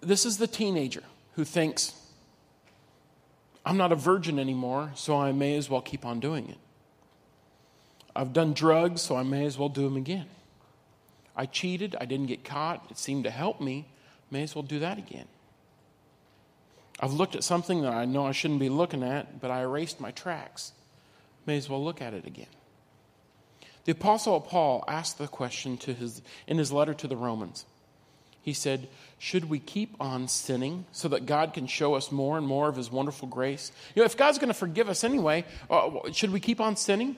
This 0.00 0.24
is 0.24 0.38
the 0.38 0.46
teenager 0.46 1.02
who 1.34 1.44
thinks, 1.44 1.94
I'm 3.66 3.76
not 3.76 3.92
a 3.92 3.96
virgin 3.96 4.38
anymore, 4.38 4.92
so 4.94 5.18
I 5.18 5.32
may 5.32 5.56
as 5.56 5.68
well 5.68 5.82
keep 5.82 6.06
on 6.06 6.20
doing 6.20 6.48
it. 6.48 6.58
I've 8.14 8.32
done 8.32 8.54
drugs, 8.54 9.02
so 9.02 9.16
I 9.16 9.22
may 9.22 9.44
as 9.44 9.58
well 9.58 9.68
do 9.68 9.82
them 9.82 9.96
again. 9.96 10.26
I 11.36 11.46
cheated, 11.46 11.96
I 12.00 12.06
didn't 12.06 12.26
get 12.26 12.44
caught, 12.44 12.86
it 12.90 12.98
seemed 12.98 13.24
to 13.24 13.30
help 13.30 13.60
me, 13.60 13.86
may 14.30 14.42
as 14.42 14.54
well 14.54 14.62
do 14.62 14.78
that 14.80 14.98
again. 14.98 15.26
I've 16.98 17.12
looked 17.12 17.34
at 17.34 17.44
something 17.44 17.82
that 17.82 17.94
I 17.94 18.04
know 18.04 18.26
I 18.26 18.32
shouldn't 18.32 18.60
be 18.60 18.68
looking 18.68 19.02
at, 19.02 19.40
but 19.40 19.50
I 19.50 19.62
erased 19.62 20.00
my 20.00 20.10
tracks. 20.10 20.72
May 21.46 21.56
as 21.56 21.68
well 21.68 21.82
look 21.82 22.02
at 22.02 22.12
it 22.12 22.26
again. 22.26 22.46
The 23.90 23.96
Apostle 23.96 24.40
Paul 24.40 24.84
asked 24.86 25.18
the 25.18 25.26
question 25.26 25.76
to 25.78 25.92
his, 25.92 26.22
in 26.46 26.58
his 26.58 26.70
letter 26.70 26.94
to 26.94 27.08
the 27.08 27.16
Romans. 27.16 27.64
He 28.40 28.52
said, 28.52 28.86
Should 29.18 29.50
we 29.50 29.58
keep 29.58 29.96
on 29.98 30.28
sinning 30.28 30.84
so 30.92 31.08
that 31.08 31.26
God 31.26 31.54
can 31.54 31.66
show 31.66 31.94
us 31.94 32.12
more 32.12 32.38
and 32.38 32.46
more 32.46 32.68
of 32.68 32.76
His 32.76 32.88
wonderful 32.88 33.26
grace? 33.26 33.72
You 33.96 34.02
know, 34.02 34.06
if 34.06 34.16
God's 34.16 34.38
going 34.38 34.46
to 34.46 34.54
forgive 34.54 34.88
us 34.88 35.02
anyway, 35.02 35.44
uh, 35.68 36.12
should 36.12 36.30
we 36.30 36.38
keep 36.38 36.60
on 36.60 36.76
sinning? 36.76 37.16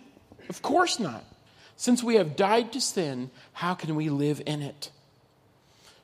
Of 0.48 0.62
course 0.62 0.98
not. 0.98 1.26
Since 1.76 2.02
we 2.02 2.14
have 2.14 2.36
died 2.36 2.72
to 2.72 2.80
sin, 2.80 3.30
how 3.52 3.74
can 3.74 3.94
we 3.94 4.08
live 4.08 4.40
in 4.46 4.62
it? 4.62 4.90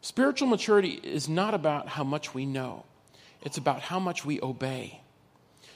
Spiritual 0.02 0.48
maturity 0.48 1.00
is 1.02 1.30
not 1.30 1.54
about 1.54 1.88
how 1.88 2.04
much 2.04 2.34
we 2.34 2.44
know, 2.44 2.84
it's 3.40 3.56
about 3.56 3.80
how 3.80 3.98
much 3.98 4.26
we 4.26 4.38
obey. 4.42 5.00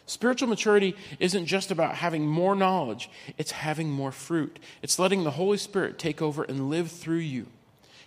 Spiritual 0.06 0.48
maturity 0.48 0.96
isn't 1.20 1.46
just 1.46 1.70
about 1.70 1.94
having 1.96 2.26
more 2.26 2.54
knowledge, 2.56 3.08
it's 3.38 3.52
having 3.52 3.90
more 3.90 4.12
fruit. 4.12 4.58
It's 4.82 4.98
letting 4.98 5.24
the 5.24 5.30
Holy 5.32 5.58
Spirit 5.58 5.98
take 5.98 6.20
over 6.20 6.42
and 6.42 6.68
live 6.68 6.90
through 6.90 7.18
you. 7.18 7.46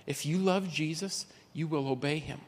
If 0.05 0.25
you 0.25 0.37
love 0.37 0.69
Jesus, 0.69 1.25
you 1.53 1.67
will 1.67 1.87
obey 1.87 2.19
him. 2.19 2.41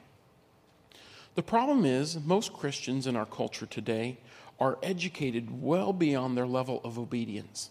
The 1.35 1.43
problem 1.43 1.85
is, 1.85 2.19
most 2.25 2.51
Christians 2.53 3.07
in 3.07 3.15
our 3.15 3.25
culture 3.25 3.65
today 3.65 4.17
are 4.59 4.77
educated 4.81 5.61
well 5.61 5.93
beyond 5.93 6.35
their 6.35 6.47
level 6.47 6.81
of 6.83 6.99
obedience. 6.99 7.69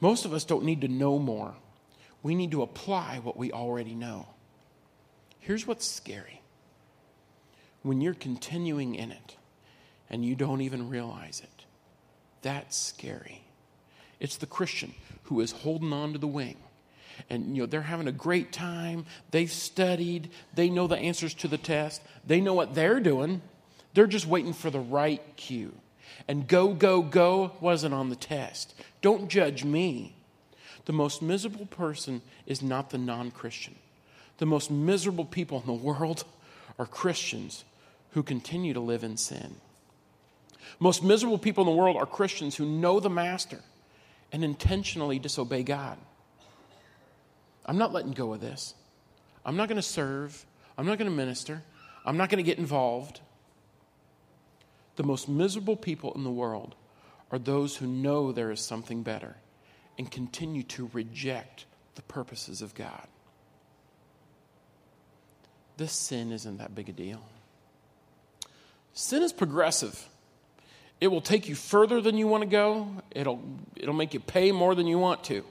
Most 0.00 0.24
of 0.24 0.32
us 0.32 0.44
don't 0.44 0.64
need 0.64 0.80
to 0.80 0.88
know 0.88 1.18
more, 1.18 1.54
we 2.22 2.34
need 2.34 2.50
to 2.52 2.62
apply 2.62 3.20
what 3.22 3.36
we 3.36 3.52
already 3.52 3.94
know. 3.94 4.26
Here's 5.38 5.66
what's 5.66 5.86
scary 5.86 6.40
when 7.82 8.00
you're 8.00 8.14
continuing 8.14 8.94
in 8.94 9.10
it 9.10 9.36
and 10.12 10.24
you 10.24 10.34
don't 10.34 10.60
even 10.60 10.90
realize 10.90 11.40
it. 11.42 11.64
That's 12.42 12.76
scary. 12.76 13.42
It's 14.20 14.36
the 14.36 14.46
Christian 14.46 14.94
who 15.24 15.40
is 15.40 15.52
holding 15.52 15.92
on 15.92 16.12
to 16.12 16.18
the 16.18 16.26
wing. 16.26 16.56
And 17.30 17.56
you 17.56 17.62
know 17.62 17.66
they're 17.66 17.82
having 17.82 18.08
a 18.08 18.12
great 18.12 18.52
time. 18.52 19.06
They've 19.30 19.50
studied. 19.50 20.30
They 20.54 20.68
know 20.68 20.86
the 20.86 20.96
answers 20.96 21.34
to 21.34 21.48
the 21.48 21.58
test. 21.58 22.02
They 22.26 22.40
know 22.40 22.54
what 22.54 22.74
they're 22.74 23.00
doing. 23.00 23.40
They're 23.94 24.06
just 24.06 24.26
waiting 24.26 24.52
for 24.52 24.70
the 24.70 24.80
right 24.80 25.22
cue. 25.36 25.72
And 26.28 26.46
go 26.46 26.72
go 26.74 27.02
go 27.02 27.52
wasn't 27.60 27.94
on 27.94 28.10
the 28.10 28.16
test. 28.16 28.74
Don't 29.00 29.28
judge 29.28 29.64
me. 29.64 30.14
The 30.84 30.92
most 30.92 31.22
miserable 31.22 31.66
person 31.66 32.22
is 32.46 32.62
not 32.62 32.90
the 32.90 32.98
non-christian. 32.98 33.76
The 34.38 34.46
most 34.46 34.70
miserable 34.70 35.24
people 35.24 35.60
in 35.60 35.66
the 35.66 35.72
world 35.72 36.24
are 36.78 36.86
christians 36.86 37.64
who 38.12 38.22
continue 38.22 38.72
to 38.72 38.80
live 38.80 39.04
in 39.04 39.16
sin 39.16 39.56
most 40.78 41.02
miserable 41.02 41.38
people 41.38 41.62
in 41.62 41.70
the 41.70 41.76
world 41.76 41.96
are 41.96 42.06
christians 42.06 42.56
who 42.56 42.64
know 42.64 43.00
the 43.00 43.10
master 43.10 43.60
and 44.32 44.44
intentionally 44.44 45.18
disobey 45.18 45.62
god 45.62 45.98
I'm 47.64 47.78
not 47.78 47.92
letting 47.92 48.12
go 48.12 48.32
of 48.32 48.40
this. 48.40 48.74
I'm 49.44 49.56
not 49.56 49.68
going 49.68 49.76
to 49.76 49.82
serve. 49.82 50.44
I'm 50.76 50.86
not 50.86 50.98
going 50.98 51.10
to 51.10 51.16
minister. 51.16 51.62
I'm 52.04 52.16
not 52.16 52.28
going 52.28 52.42
to 52.42 52.48
get 52.48 52.58
involved. 52.58 53.20
The 54.96 55.04
most 55.04 55.28
miserable 55.28 55.76
people 55.76 56.12
in 56.14 56.24
the 56.24 56.30
world 56.30 56.74
are 57.30 57.38
those 57.38 57.76
who 57.76 57.86
know 57.86 58.32
there 58.32 58.50
is 58.50 58.60
something 58.60 59.02
better 59.02 59.36
and 59.98 60.10
continue 60.10 60.62
to 60.64 60.90
reject 60.92 61.66
the 61.94 62.02
purposes 62.02 62.62
of 62.62 62.74
God. 62.74 63.06
This 65.76 65.92
sin 65.92 66.32
isn't 66.32 66.58
that 66.58 66.74
big 66.74 66.88
a 66.88 66.92
deal. 66.92 67.22
Sin 68.92 69.22
is 69.22 69.32
progressive. 69.32 70.08
It 71.02 71.10
will 71.10 71.20
take 71.20 71.48
you 71.48 71.56
further 71.56 72.00
than 72.00 72.16
you 72.16 72.28
want 72.28 72.42
to 72.42 72.48
go. 72.48 72.88
It'll, 73.10 73.42
it'll 73.74 73.92
make 73.92 74.14
you 74.14 74.20
pay 74.20 74.52
more 74.52 74.76
than 74.76 74.86
you 74.86 75.00
want 75.00 75.24
to. 75.24 75.44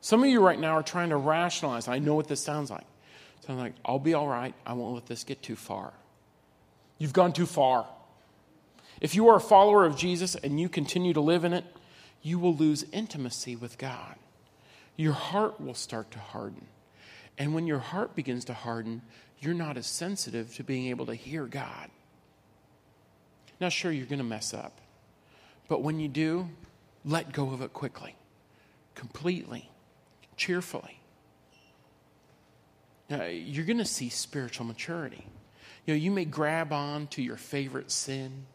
Some 0.00 0.22
of 0.22 0.30
you 0.30 0.40
right 0.40 0.58
now 0.58 0.78
are 0.78 0.82
trying 0.82 1.10
to 1.10 1.18
rationalize. 1.18 1.88
I 1.88 1.98
know 1.98 2.14
what 2.14 2.26
this 2.26 2.40
sounds 2.40 2.70
like. 2.70 2.86
So 3.40 3.52
I'm 3.52 3.58
like, 3.58 3.74
I'll 3.84 3.98
be 3.98 4.14
all 4.14 4.26
right. 4.26 4.54
I 4.64 4.72
won't 4.72 4.94
let 4.94 5.04
this 5.04 5.24
get 5.24 5.42
too 5.42 5.56
far. 5.56 5.92
You've 6.96 7.12
gone 7.12 7.34
too 7.34 7.44
far. 7.44 7.86
If 9.02 9.14
you 9.14 9.28
are 9.28 9.36
a 9.36 9.40
follower 9.42 9.84
of 9.84 9.94
Jesus 9.94 10.36
and 10.36 10.58
you 10.58 10.70
continue 10.70 11.12
to 11.12 11.20
live 11.20 11.44
in 11.44 11.52
it, 11.52 11.66
you 12.22 12.38
will 12.38 12.56
lose 12.56 12.86
intimacy 12.92 13.56
with 13.56 13.76
God. 13.76 14.14
Your 14.96 15.12
heart 15.12 15.60
will 15.60 15.74
start 15.74 16.10
to 16.12 16.18
harden. 16.18 16.66
And 17.36 17.54
when 17.54 17.66
your 17.66 17.80
heart 17.80 18.16
begins 18.16 18.46
to 18.46 18.54
harden, 18.54 19.02
you're 19.38 19.52
not 19.52 19.76
as 19.76 19.86
sensitive 19.86 20.54
to 20.54 20.64
being 20.64 20.86
able 20.86 21.04
to 21.04 21.14
hear 21.14 21.44
God. 21.44 21.90
Now, 23.60 23.68
sure, 23.68 23.92
you're 23.92 24.06
going 24.06 24.18
to 24.18 24.24
mess 24.24 24.54
up. 24.54 24.80
But 25.68 25.82
when 25.82 26.00
you 26.00 26.08
do, 26.08 26.48
let 27.04 27.32
go 27.32 27.52
of 27.52 27.62
it 27.62 27.72
quickly, 27.72 28.16
completely, 28.94 29.70
cheerfully. 30.36 31.00
Now, 33.08 33.24
you're 33.24 33.64
going 33.64 33.78
to 33.78 33.84
see 33.84 34.08
spiritual 34.08 34.66
maturity. 34.66 35.26
You 35.86 35.94
know, 35.94 35.98
you 35.98 36.10
may 36.10 36.24
grab 36.24 36.72
on 36.72 37.06
to 37.08 37.22
your 37.22 37.36
favorite 37.36 37.90
sin, 37.90 38.46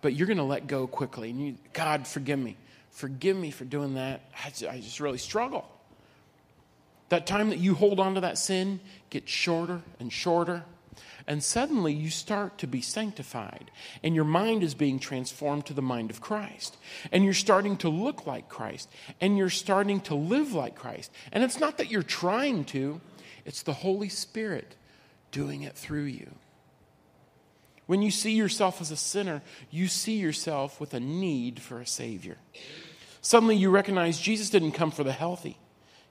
but 0.00 0.14
you're 0.14 0.26
going 0.26 0.36
to 0.36 0.42
let 0.42 0.66
go 0.66 0.86
quickly. 0.86 1.30
And 1.30 1.40
you, 1.40 1.56
God, 1.72 2.06
forgive 2.06 2.38
me. 2.38 2.56
Forgive 2.90 3.36
me 3.36 3.50
for 3.50 3.64
doing 3.64 3.94
that. 3.94 4.22
I 4.44 4.50
just, 4.50 4.64
I 4.64 4.80
just 4.80 5.00
really 5.00 5.18
struggle. 5.18 5.66
That 7.08 7.26
time 7.26 7.50
that 7.50 7.58
you 7.58 7.74
hold 7.74 8.00
on 8.00 8.14
to 8.14 8.22
that 8.22 8.38
sin 8.38 8.80
gets 9.10 9.30
shorter 9.30 9.82
and 10.00 10.12
shorter. 10.12 10.64
And 11.28 11.42
suddenly 11.42 11.92
you 11.92 12.08
start 12.08 12.58
to 12.58 12.68
be 12.68 12.80
sanctified, 12.80 13.72
and 14.02 14.14
your 14.14 14.24
mind 14.24 14.62
is 14.62 14.74
being 14.74 15.00
transformed 15.00 15.66
to 15.66 15.72
the 15.72 15.82
mind 15.82 16.10
of 16.10 16.20
Christ. 16.20 16.76
And 17.10 17.24
you're 17.24 17.34
starting 17.34 17.76
to 17.78 17.88
look 17.88 18.26
like 18.26 18.48
Christ, 18.48 18.88
and 19.20 19.36
you're 19.36 19.50
starting 19.50 20.00
to 20.02 20.14
live 20.14 20.52
like 20.52 20.76
Christ. 20.76 21.10
And 21.32 21.42
it's 21.42 21.58
not 21.58 21.78
that 21.78 21.90
you're 21.90 22.04
trying 22.04 22.64
to, 22.66 23.00
it's 23.44 23.62
the 23.62 23.72
Holy 23.72 24.08
Spirit 24.08 24.76
doing 25.32 25.62
it 25.62 25.74
through 25.74 26.04
you. 26.04 26.30
When 27.86 28.02
you 28.02 28.10
see 28.10 28.32
yourself 28.32 28.80
as 28.80 28.90
a 28.92 28.96
sinner, 28.96 29.42
you 29.70 29.88
see 29.88 30.16
yourself 30.18 30.80
with 30.80 30.94
a 30.94 31.00
need 31.00 31.60
for 31.60 31.80
a 31.80 31.86
Savior. 31.86 32.36
Suddenly 33.20 33.56
you 33.56 33.70
recognize 33.70 34.18
Jesus 34.18 34.50
didn't 34.50 34.72
come 34.72 34.92
for 34.92 35.02
the 35.02 35.12
healthy, 35.12 35.58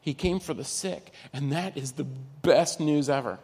He 0.01 0.13
came 0.13 0.41
for 0.41 0.53
the 0.53 0.65
sick. 0.65 1.13
And 1.31 1.53
that 1.53 1.77
is 1.77 1.93
the 1.93 2.03
best 2.03 2.81
news 2.81 3.09
ever. 3.09 3.39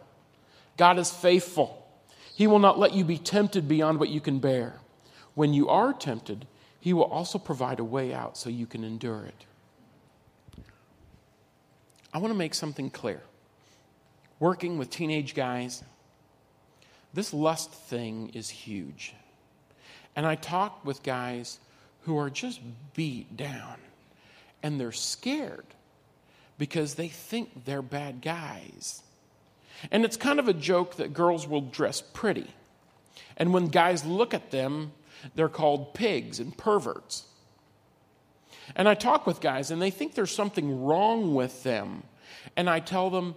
God 0.76 0.98
is 0.98 1.10
faithful, 1.10 1.86
He 2.34 2.46
will 2.46 2.58
not 2.58 2.78
let 2.78 2.94
you 2.94 3.04
be 3.04 3.18
tempted 3.18 3.68
beyond 3.68 4.00
what 4.00 4.08
you 4.08 4.20
can 4.20 4.38
bear. 4.38 4.74
When 5.34 5.54
you 5.54 5.68
are 5.68 5.92
tempted, 5.92 6.46
He 6.80 6.92
will 6.92 7.04
also 7.04 7.38
provide 7.38 7.80
a 7.80 7.84
way 7.84 8.12
out 8.12 8.36
so 8.36 8.50
you 8.50 8.66
can 8.66 8.84
endure 8.84 9.24
it. 9.24 9.46
I 12.12 12.18
want 12.18 12.32
to 12.32 12.38
make 12.38 12.54
something 12.54 12.90
clear. 12.90 13.22
Working 14.38 14.76
with 14.76 14.90
teenage 14.90 15.34
guys, 15.34 15.82
this 17.14 17.32
lust 17.32 17.72
thing 17.72 18.30
is 18.34 18.50
huge. 18.50 19.14
And 20.14 20.26
I 20.26 20.34
talk 20.34 20.84
with 20.84 21.02
guys 21.02 21.58
who 22.02 22.18
are 22.18 22.28
just 22.28 22.60
beat 22.94 23.36
down 23.36 23.76
and 24.62 24.78
they're 24.78 24.92
scared 24.92 25.66
because 26.58 26.94
they 26.94 27.08
think 27.08 27.64
they're 27.64 27.82
bad 27.82 28.20
guys. 28.20 29.02
And 29.90 30.04
it's 30.04 30.16
kind 30.16 30.38
of 30.38 30.48
a 30.48 30.52
joke 30.52 30.96
that 30.96 31.12
girls 31.12 31.46
will 31.46 31.60
dress 31.60 32.00
pretty. 32.00 32.54
And 33.36 33.52
when 33.52 33.66
guys 33.68 34.04
look 34.04 34.34
at 34.34 34.50
them, 34.50 34.92
they're 35.34 35.48
called 35.48 35.94
pigs 35.94 36.38
and 36.38 36.56
perverts. 36.56 37.24
And 38.76 38.88
I 38.88 38.94
talk 38.94 39.26
with 39.26 39.40
guys 39.40 39.70
and 39.70 39.82
they 39.82 39.90
think 39.90 40.14
there's 40.14 40.34
something 40.34 40.84
wrong 40.84 41.34
with 41.34 41.62
them. 41.62 42.04
And 42.56 42.68
I 42.68 42.80
tell 42.80 43.10
them, 43.10 43.34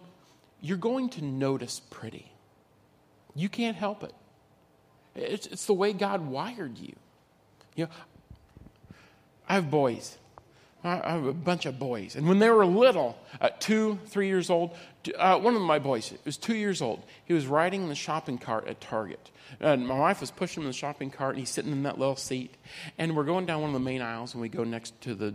you're 0.61 0.77
going 0.77 1.09
to 1.09 1.23
notice 1.23 1.79
pretty. 1.79 2.31
You 3.35 3.49
can't 3.49 3.75
help 3.75 4.03
it. 4.03 4.13
It's, 5.15 5.47
it's 5.47 5.65
the 5.65 5.73
way 5.73 5.93
God 5.93 6.25
wired 6.25 6.77
you. 6.77 6.95
You 7.75 7.85
know, 7.85 7.91
I 9.47 9.55
have 9.55 9.69
boys. 9.69 10.17
I 10.85 11.11
have 11.11 11.25
a 11.25 11.33
bunch 11.33 11.65
of 11.65 11.79
boys. 11.79 12.15
And 12.15 12.27
when 12.27 12.39
they 12.39 12.49
were 12.49 12.65
little, 12.65 13.17
at 13.41 13.59
two, 13.59 13.99
three 14.07 14.27
years 14.27 14.49
old, 14.49 14.75
uh, 15.17 15.39
one 15.39 15.55
of 15.55 15.61
my 15.61 15.79
boys 15.79 16.13
was 16.25 16.37
two 16.37 16.55
years 16.55 16.81
old. 16.81 17.03
He 17.25 17.33
was 17.33 17.47
riding 17.47 17.83
in 17.83 17.89
the 17.89 17.95
shopping 17.95 18.37
cart 18.37 18.67
at 18.67 18.81
Target. 18.81 19.31
And 19.59 19.87
my 19.87 19.97
wife 19.97 20.21
was 20.21 20.31
pushing 20.31 20.61
him 20.61 20.67
in 20.67 20.71
the 20.71 20.77
shopping 20.77 21.09
cart, 21.09 21.35
and 21.35 21.39
he's 21.39 21.49
sitting 21.49 21.71
in 21.71 21.83
that 21.83 21.99
little 21.99 22.15
seat. 22.15 22.53
And 22.97 23.15
we're 23.15 23.23
going 23.23 23.45
down 23.45 23.61
one 23.61 23.69
of 23.69 23.73
the 23.73 23.79
main 23.79 24.01
aisles, 24.01 24.33
and 24.33 24.41
we 24.41 24.49
go 24.49 24.63
next 24.63 24.99
to 25.01 25.15
the, 25.15 25.33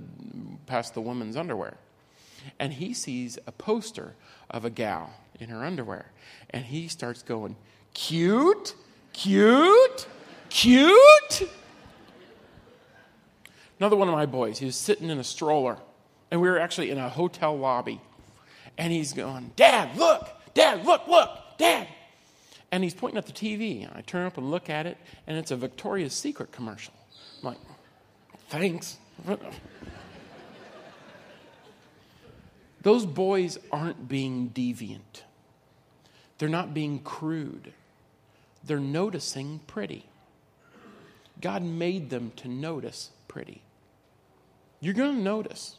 past 0.66 0.94
the 0.94 1.00
women's 1.00 1.36
underwear. 1.36 1.76
And 2.58 2.72
he 2.72 2.94
sees 2.94 3.38
a 3.46 3.52
poster 3.52 4.14
of 4.50 4.64
a 4.64 4.70
gal 4.70 5.12
in 5.38 5.48
her 5.50 5.64
underwear. 5.64 6.06
And 6.50 6.64
he 6.64 6.88
starts 6.88 7.22
going, 7.22 7.56
Cute, 7.92 8.74
cute, 9.12 10.06
cute. 10.48 11.50
Another 13.80 13.96
one 13.96 14.08
of 14.08 14.14
my 14.14 14.26
boys, 14.26 14.58
he 14.58 14.66
was 14.66 14.76
sitting 14.76 15.10
in 15.10 15.18
a 15.18 15.24
stroller, 15.24 15.78
and 16.30 16.40
we 16.40 16.48
were 16.48 16.60
actually 16.60 16.90
in 16.90 16.98
a 16.98 17.08
hotel 17.08 17.58
lobby. 17.58 18.00
And 18.78 18.92
he's 18.92 19.12
going, 19.12 19.52
Dad, 19.56 19.96
look, 19.96 20.28
Dad, 20.54 20.84
look, 20.84 21.08
look, 21.08 21.30
Dad. 21.58 21.88
And 22.70 22.84
he's 22.84 22.94
pointing 22.94 23.18
at 23.18 23.26
the 23.26 23.32
TV. 23.32 23.84
And 23.84 23.92
I 23.96 24.02
turn 24.02 24.26
up 24.26 24.38
and 24.38 24.50
look 24.50 24.70
at 24.70 24.86
it, 24.86 24.96
and 25.26 25.36
it's 25.36 25.50
a 25.50 25.56
Victoria's 25.56 26.14
Secret 26.14 26.52
commercial. 26.52 26.94
I'm 27.42 27.48
like, 27.48 27.58
thanks. 28.48 28.98
Those 32.82 33.04
boys 33.04 33.58
aren't 33.72 34.08
being 34.08 34.50
deviant, 34.50 35.22
they're 36.38 36.48
not 36.48 36.72
being 36.72 37.00
crude 37.00 37.72
they're 38.62 38.78
noticing 38.78 39.60
pretty. 39.66 40.06
God 41.40 41.62
made 41.62 42.10
them 42.10 42.32
to 42.36 42.48
notice 42.48 43.10
pretty. 43.28 43.62
You're 44.80 44.94
going 44.94 45.16
to 45.16 45.22
notice. 45.22 45.76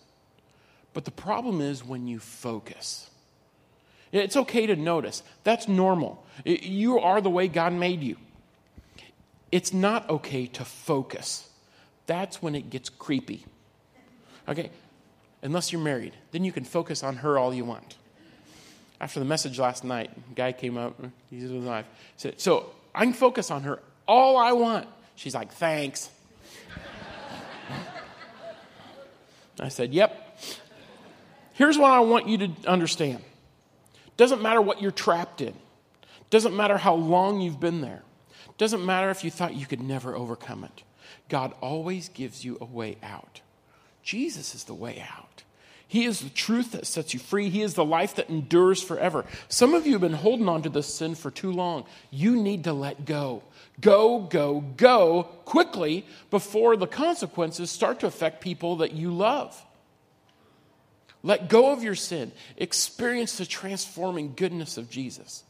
But 0.94 1.06
the 1.06 1.12
problem 1.12 1.62
is 1.62 1.84
when 1.84 2.08
you 2.08 2.20
focus. 2.20 3.10
It's 4.12 4.36
okay 4.36 4.68
to 4.68 4.76
notice. 4.76 5.24
That's 5.44 5.68
normal. 5.68 6.26
You 6.46 7.00
are 7.00 7.22
the 7.22 7.30
way 7.30 7.48
God 7.48 7.74
made 7.74 8.04
you. 8.04 8.18
It's 9.52 9.74
not 9.74 10.10
okay 10.10 10.48
to 10.48 10.66
focus. 10.66 11.50
That's 12.06 12.42
when 12.42 12.56
it 12.56 12.70
gets 12.70 12.90
creepy. 12.90 13.46
Okay? 14.48 14.70
Unless 15.42 15.72
you're 15.72 15.82
married, 15.82 16.14
then 16.32 16.44
you 16.44 16.52
can 16.52 16.64
focus 16.64 17.04
on 17.04 17.18
her 17.18 17.38
all 17.38 17.54
you 17.54 17.66
want 17.66 17.96
after 19.02 19.20
the 19.20 19.26
message 19.26 19.58
last 19.60 19.84
night, 19.84 20.12
a 20.16 20.36
guy 20.36 20.52
came 20.52 20.78
up, 20.78 20.96
he's 21.32 21.50
alive, 21.50 21.86
said, 22.18 22.40
So 22.40 22.70
I 22.94 23.04
can 23.04 23.14
focus 23.14 23.50
on 23.50 23.64
her 23.64 23.82
all 24.08 24.38
I 24.38 24.52
want. 24.52 24.88
She's 25.16 25.34
like, 25.34 25.52
Thanks. 25.52 26.10
I 29.62 29.70
said, 29.70 29.94
Yep. 29.94 30.40
Here's 31.54 31.78
what 31.78 31.92
I 31.92 32.00
want 32.00 32.28
you 32.28 32.38
to 32.40 32.50
understand. 32.66 33.22
Doesn't 34.18 34.42
matter 34.42 34.62
what 34.62 34.82
you're 34.82 34.92
trapped 34.92 35.42
in. 35.42 35.54
Doesn't 36.30 36.56
matter 36.56 36.78
how 36.78 36.96
long 36.96 37.42
you've 37.42 37.60
been 37.60 37.82
there. 37.82 38.04
Doesn't 38.58 38.86
matter 38.86 39.10
if 39.10 39.24
you 39.24 39.30
thought 39.30 39.54
you 39.54 39.66
could 39.66 39.82
never 39.82 40.16
overcome 40.16 40.64
it. 40.64 40.84
God 41.30 41.54
always 41.62 42.10
gives 42.10 42.44
you 42.44 42.58
a 42.62 42.66
way 42.66 42.98
out. 43.04 43.42
Jesus 44.02 44.56
is 44.56 44.64
the 44.64 44.74
way 44.74 45.04
out. 45.16 45.44
He 45.92 46.06
is 46.06 46.22
the 46.22 46.30
truth 46.30 46.72
that 46.72 46.88
sets 46.88 47.14
you 47.14 47.20
free. 47.20 47.50
He 47.50 47.62
is 47.62 47.74
the 47.74 47.84
life 47.84 48.16
that 48.16 48.30
endures 48.30 48.82
forever. 48.82 49.26
Some 49.50 49.74
of 49.74 49.86
you 49.86 49.92
have 49.92 50.02
been 50.02 50.14
holding 50.14 50.48
on 50.48 50.62
to 50.62 50.70
this 50.70 50.88
sin 50.88 51.16
for 51.16 51.30
too 51.30 51.52
long. 51.52 51.84
You 52.12 52.42
need 52.42 52.64
to 52.64 52.72
let 52.72 53.04
go. 53.04 53.44
Go, 53.82 54.20
go, 54.20 54.62
go 54.78 55.24
quickly 55.44 56.06
before 56.30 56.78
the 56.78 56.88
consequences 56.88 57.70
start 57.72 58.00
to 58.00 58.08
affect 58.08 58.40
people 58.40 58.78
that 58.78 58.94
you 58.94 59.12
love. 59.12 59.62
Let 61.24 61.50
go 61.50 61.74
of 61.74 61.84
your 61.84 61.96
sin. 61.96 62.32
Experience 62.56 63.38
the 63.38 63.46
transforming 63.46 64.32
goodness 64.34 64.78
of 64.78 64.90
Jesus. 64.90 65.44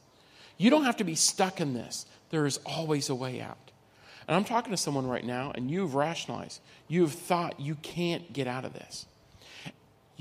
You 0.58 0.72
don't 0.72 0.86
have 0.86 0.98
to 0.98 1.04
be 1.04 1.14
stuck 1.14 1.62
in 1.62 1.76
this, 1.76 2.08
there 2.32 2.48
is 2.48 2.60
always 2.66 3.10
a 3.10 3.16
way 3.16 3.42
out. 3.42 3.70
And 4.28 4.36
I'm 4.36 4.44
talking 4.44 4.72
to 4.72 4.78
someone 4.78 5.06
right 5.06 5.24
now, 5.24 5.52
and 5.54 5.70
you've 5.70 5.94
rationalized, 5.94 6.62
you've 6.88 7.14
thought 7.14 7.60
you 7.60 7.76
can't 7.76 8.34
get 8.34 8.48
out 8.48 8.66
of 8.66 8.74
this 8.74 9.06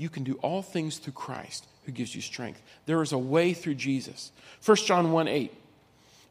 you 0.01 0.09
can 0.09 0.23
do 0.23 0.33
all 0.41 0.63
things 0.63 0.97
through 0.97 1.13
Christ 1.13 1.67
who 1.85 1.91
gives 1.91 2.15
you 2.15 2.21
strength. 2.21 2.61
There 2.87 3.03
is 3.03 3.11
a 3.11 3.17
way 3.17 3.53
through 3.53 3.75
Jesus. 3.75 4.31
1 4.65 4.77
John 4.77 5.11
1 5.11 5.27
8. 5.27 5.53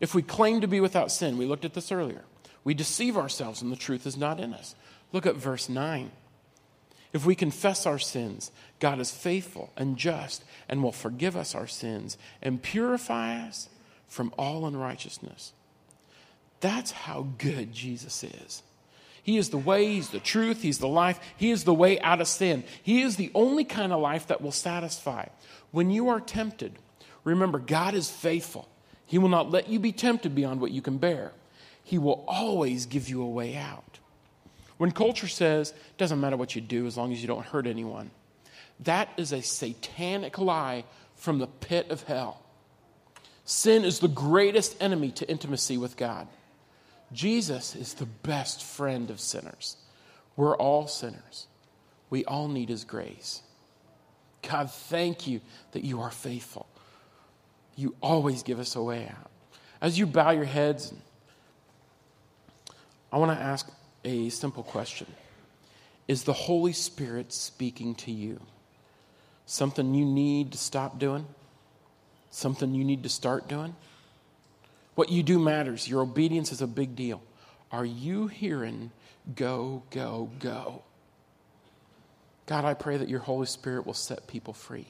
If 0.01 0.15
we 0.15 0.23
claim 0.23 0.61
to 0.63 0.67
be 0.67 0.81
without 0.81 1.13
sin, 1.13 1.39
we 1.39 1.47
looked 1.47 1.65
at 1.65 1.75
this 1.75 1.93
earlier, 1.93 2.25
we 2.65 2.75
deceive 2.75 3.17
ourselves 3.17 3.63
and 3.63 3.71
the 3.71 3.77
truth 3.77 4.07
is 4.07 4.17
not 4.17 4.41
in 4.41 4.53
us. 4.53 4.75
Look 5.13 5.25
at 5.25 5.37
verse 5.37 5.69
9. 5.69 6.11
If 7.13 7.25
we 7.25 7.35
confess 7.35 7.87
our 7.87 7.99
sins, 7.99 8.51
God 8.81 8.99
is 8.99 9.11
faithful 9.11 9.73
and 9.77 9.97
just 9.97 10.45
and 10.69 10.83
will 10.83 10.93
forgive 10.93 11.37
us 11.37 11.55
our 11.55 11.67
sins 11.67 12.19
and 12.43 12.63
purify 12.63 13.47
us 13.47 13.69
from 14.09 14.33
all 14.37 14.67
unrighteousness. 14.67 15.53
That's 16.61 16.91
how 16.91 17.29
good 17.39 17.73
Jesus 17.73 18.25
is. 18.25 18.63
He 19.23 19.37
is 19.37 19.51
the 19.51 19.59
way, 19.59 19.87
He's 19.87 20.11
the 20.11 20.21
truth, 20.21 20.63
He's 20.63 20.79
the 20.79 20.89
life, 20.89 21.21
He 21.37 21.51
is 21.51 21.65
the 21.65 21.75
way 21.75 22.01
out 22.01 22.21
of 22.21 22.29
sin. 22.29 22.65
He 22.83 23.03
is 23.03 23.17
the 23.17 23.31
only 23.35 23.65
kind 23.65 23.93
of 23.93 24.01
life 24.01 24.27
that 24.29 24.41
will 24.41 24.53
satisfy. 24.53 25.27
When 25.71 25.91
you 25.91 26.09
are 26.09 26.21
tempted, 26.21 26.79
remember, 27.25 27.59
God 27.59 27.95
is 27.95 28.11
faithful. 28.11 28.69
He 29.07 29.19
will 29.19 29.29
not 29.29 29.51
let 29.51 29.69
you 29.69 29.79
be 29.79 29.93
tempted 29.93 30.35
beyond 30.35 30.61
what 30.61 30.71
you 30.71 30.83
can 30.83 30.99
bear. 30.99 31.33
He 31.83 31.99
will 31.99 32.25
always 32.29 32.87
give 32.87 33.09
you 33.09 33.23
a 33.23 33.29
way 33.29 33.57
out. 33.57 33.99
When 34.79 34.93
culture 34.93 35.29
says, 35.29 35.71
it 35.71 35.99
doesn't 35.99 36.21
matter 36.21 36.37
what 36.37 36.55
you 36.55 36.61
do 36.61 36.87
as 36.87 36.97
long 36.97 37.13
as 37.13 37.21
you 37.21 37.27
don't 37.29 37.45
hurt 37.45 37.67
anyone, 37.67 38.11
that 38.85 39.11
is 39.17 39.33
a 39.33 39.43
satanic 39.43 40.39
lie 40.39 40.85
from 41.17 41.39
the 41.39 41.47
pit 41.47 41.91
of 41.91 42.05
hell. 42.05 42.41
Sin 43.45 43.85
is 43.85 43.99
the 43.99 44.09
greatest 44.09 44.81
enemy 44.81 45.11
to 45.11 45.29
intimacy 45.29 45.77
with 45.77 45.97
God. 45.97 46.29
Jesus 47.13 47.75
is 47.75 47.95
the 47.95 48.07
best 48.07 48.63
friend 48.63 49.11
of 49.11 49.21
sinners. 49.21 49.77
We're 50.37 50.57
all 50.57 50.87
sinners. 50.87 51.47
We 52.09 52.25
all 52.25 52.49
need 52.49 52.69
His 52.69 52.85
grace. 52.85 53.43
God, 54.49 54.71
thank 54.71 55.27
you 55.27 55.41
that 55.73 55.85
you 55.85 56.01
are 56.01 56.11
faithful. 56.11 56.67
You 57.77 57.95
always 58.03 58.43
give 58.43 58.59
us 58.59 58.77
a 58.77 58.83
way 58.83 59.07
out. 59.09 59.31
As 59.81 59.99
you 59.99 60.07
bow 60.07 60.31
your 60.31 60.45
heads, 60.45 60.93
I 63.13 63.19
want 63.19 63.37
to 63.37 63.43
ask 63.43 63.71
a 64.05 64.29
simple 64.29 64.63
question 64.63 65.07
Is 66.09 66.25
the 66.25 66.33
Holy 66.33 66.73
Spirit 66.73 67.33
speaking 67.33 67.95
to 67.97 68.13
you? 68.13 68.41
Something 69.47 69.95
you 69.95 70.05
need 70.05 70.53
to 70.53 70.59
stop 70.59 70.99
doing? 70.99 71.27
Something 72.31 72.75
you 72.75 72.85
need 72.85 73.03
to 73.03 73.09
start 73.09 73.49
doing? 73.49 73.75
What 74.95 75.11
you 75.11 75.23
do 75.23 75.39
matters. 75.39 75.89
Your 75.89 76.03
obedience 76.03 76.53
is 76.53 76.63
a 76.63 76.67
big 76.67 76.97
deal. 76.97 77.23
Are 77.73 77.85
you 77.85 78.27
hearing 78.27 78.91
go, 79.35 79.83
go, 79.91 80.31
go? 80.39 80.83
God, 82.47 82.65
I 82.65 82.75
pray 82.75 82.97
that 82.97 83.09
your 83.09 83.21
Holy 83.21 83.47
Spirit 83.47 83.87
will 83.87 83.95
set 83.95 84.27
people 84.27 84.53
free. 84.53 84.89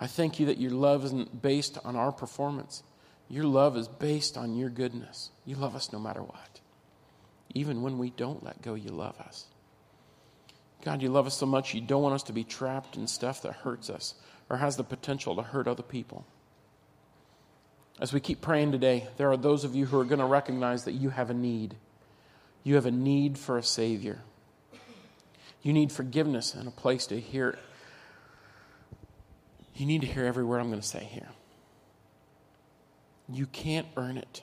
I 0.00 0.08
thank 0.08 0.40
you 0.40 0.46
that 0.46 0.58
your 0.58 0.72
love 0.72 1.04
isn't 1.04 1.40
based 1.40 1.78
on 1.84 1.94
our 1.94 2.10
performance. 2.10 2.82
Your 3.28 3.44
love 3.44 3.76
is 3.76 3.86
based 3.86 4.36
on 4.36 4.56
your 4.56 4.68
goodness. 4.70 5.30
You 5.46 5.56
love 5.56 5.76
us 5.76 5.92
no 5.92 5.98
matter 6.00 6.22
what. 6.22 6.60
Even 7.54 7.82
when 7.82 7.98
we 7.98 8.10
don't 8.10 8.42
let 8.42 8.60
go, 8.60 8.74
you 8.74 8.90
love 8.90 9.18
us. 9.20 9.46
God, 10.84 11.00
you 11.00 11.08
love 11.08 11.26
us 11.26 11.36
so 11.36 11.46
much, 11.46 11.72
you 11.72 11.80
don't 11.80 12.02
want 12.02 12.14
us 12.14 12.24
to 12.24 12.32
be 12.32 12.44
trapped 12.44 12.96
in 12.96 13.06
stuff 13.06 13.42
that 13.42 13.54
hurts 13.54 13.88
us 13.88 14.14
or 14.50 14.58
has 14.58 14.76
the 14.76 14.84
potential 14.84 15.36
to 15.36 15.42
hurt 15.42 15.66
other 15.66 15.82
people. 15.82 16.26
As 18.00 18.12
we 18.12 18.20
keep 18.20 18.40
praying 18.40 18.72
today, 18.72 19.08
there 19.16 19.30
are 19.30 19.36
those 19.36 19.64
of 19.64 19.74
you 19.74 19.86
who 19.86 19.98
are 20.00 20.04
going 20.04 20.18
to 20.18 20.24
recognize 20.26 20.84
that 20.84 20.92
you 20.92 21.10
have 21.10 21.30
a 21.30 21.34
need. 21.34 21.76
You 22.64 22.74
have 22.74 22.86
a 22.86 22.90
need 22.90 23.38
for 23.38 23.56
a 23.56 23.62
Savior. 23.62 24.20
You 25.62 25.72
need 25.72 25.92
forgiveness 25.92 26.54
and 26.54 26.66
a 26.66 26.72
place 26.72 27.06
to 27.06 27.20
hear 27.20 27.58
You 29.74 29.86
need 29.86 30.02
to 30.02 30.06
hear 30.06 30.24
every 30.24 30.44
word 30.44 30.60
I'm 30.60 30.68
going 30.68 30.80
to 30.80 30.86
say 30.86 31.04
here. 31.04 31.28
You 33.28 33.46
can't 33.46 33.88
earn 33.96 34.18
it. 34.18 34.42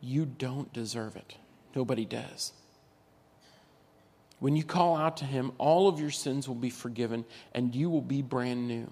You 0.00 0.24
don't 0.24 0.72
deserve 0.72 1.16
it. 1.16 1.36
Nobody 1.74 2.04
does. 2.04 2.52
When 4.40 4.56
you 4.56 4.64
call 4.64 4.96
out 4.96 5.16
to 5.18 5.24
Him, 5.24 5.52
all 5.58 5.88
of 5.88 6.00
your 6.00 6.10
sins 6.10 6.48
will 6.48 6.54
be 6.54 6.70
forgiven 6.70 7.24
and 7.52 7.74
you 7.74 7.90
will 7.90 8.02
be 8.02 8.22
brand 8.22 8.66
new. 8.66 8.90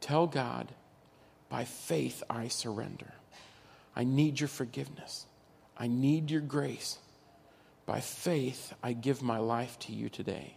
Tell 0.00 0.26
God, 0.26 0.68
by 1.54 1.62
faith 1.62 2.24
I 2.28 2.48
surrender. 2.48 3.12
I 3.94 4.02
need 4.02 4.40
your 4.40 4.48
forgiveness. 4.48 5.24
I 5.78 5.86
need 5.86 6.28
your 6.28 6.40
grace. 6.40 6.98
By 7.86 8.00
faith, 8.00 8.74
I 8.82 8.92
give 8.92 9.22
my 9.22 9.38
life 9.38 9.78
to 9.80 9.92
you 9.92 10.08
today. 10.08 10.56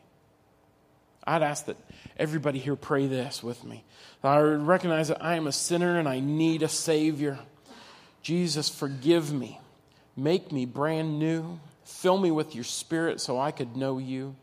I'd 1.23 1.43
ask 1.43 1.67
that 1.67 1.77
everybody 2.17 2.57
here 2.57 2.75
pray 2.75 3.05
this 3.05 3.43
with 3.43 3.63
me. 3.63 3.83
I 4.23 4.39
recognize 4.39 5.09
that 5.09 5.23
I 5.23 5.35
am 5.35 5.45
a 5.45 5.51
sinner 5.51 5.99
and 5.99 6.09
I 6.09 6.19
need 6.19 6.63
a 6.63 6.67
Savior. 6.67 7.37
Jesus, 8.23 8.67
forgive 8.67 9.31
me. 9.31 9.59
Make 10.15 10.51
me 10.51 10.65
brand 10.65 11.19
new. 11.19 11.59
Fill 11.83 12.17
me 12.17 12.31
with 12.31 12.55
your 12.55 12.63
spirit 12.63 13.21
so 13.21 13.39
I 13.39 13.51
could 13.51 13.77
know 13.77 13.99
you, 13.99 14.35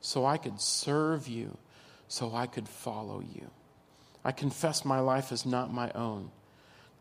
so 0.00 0.24
I 0.24 0.38
could 0.38 0.58
serve 0.58 1.28
you, 1.28 1.58
so 2.08 2.34
I 2.34 2.46
could 2.46 2.66
follow 2.66 3.20
you. 3.20 3.50
I 4.24 4.32
confess 4.32 4.84
my 4.84 5.00
life 5.00 5.32
is 5.32 5.46
not 5.46 5.72
my 5.72 5.90
own. 5.92 6.30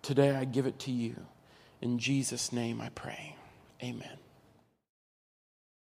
Today 0.02 0.36
I 0.36 0.46
give 0.46 0.66
it 0.66 0.80
to 0.80 0.92
you. 0.92 1.16
In 1.82 2.00
Jesus' 2.00 2.52
name 2.52 2.82
I 2.82 2.90
pray. 2.90 3.36
Amen. 3.84 4.18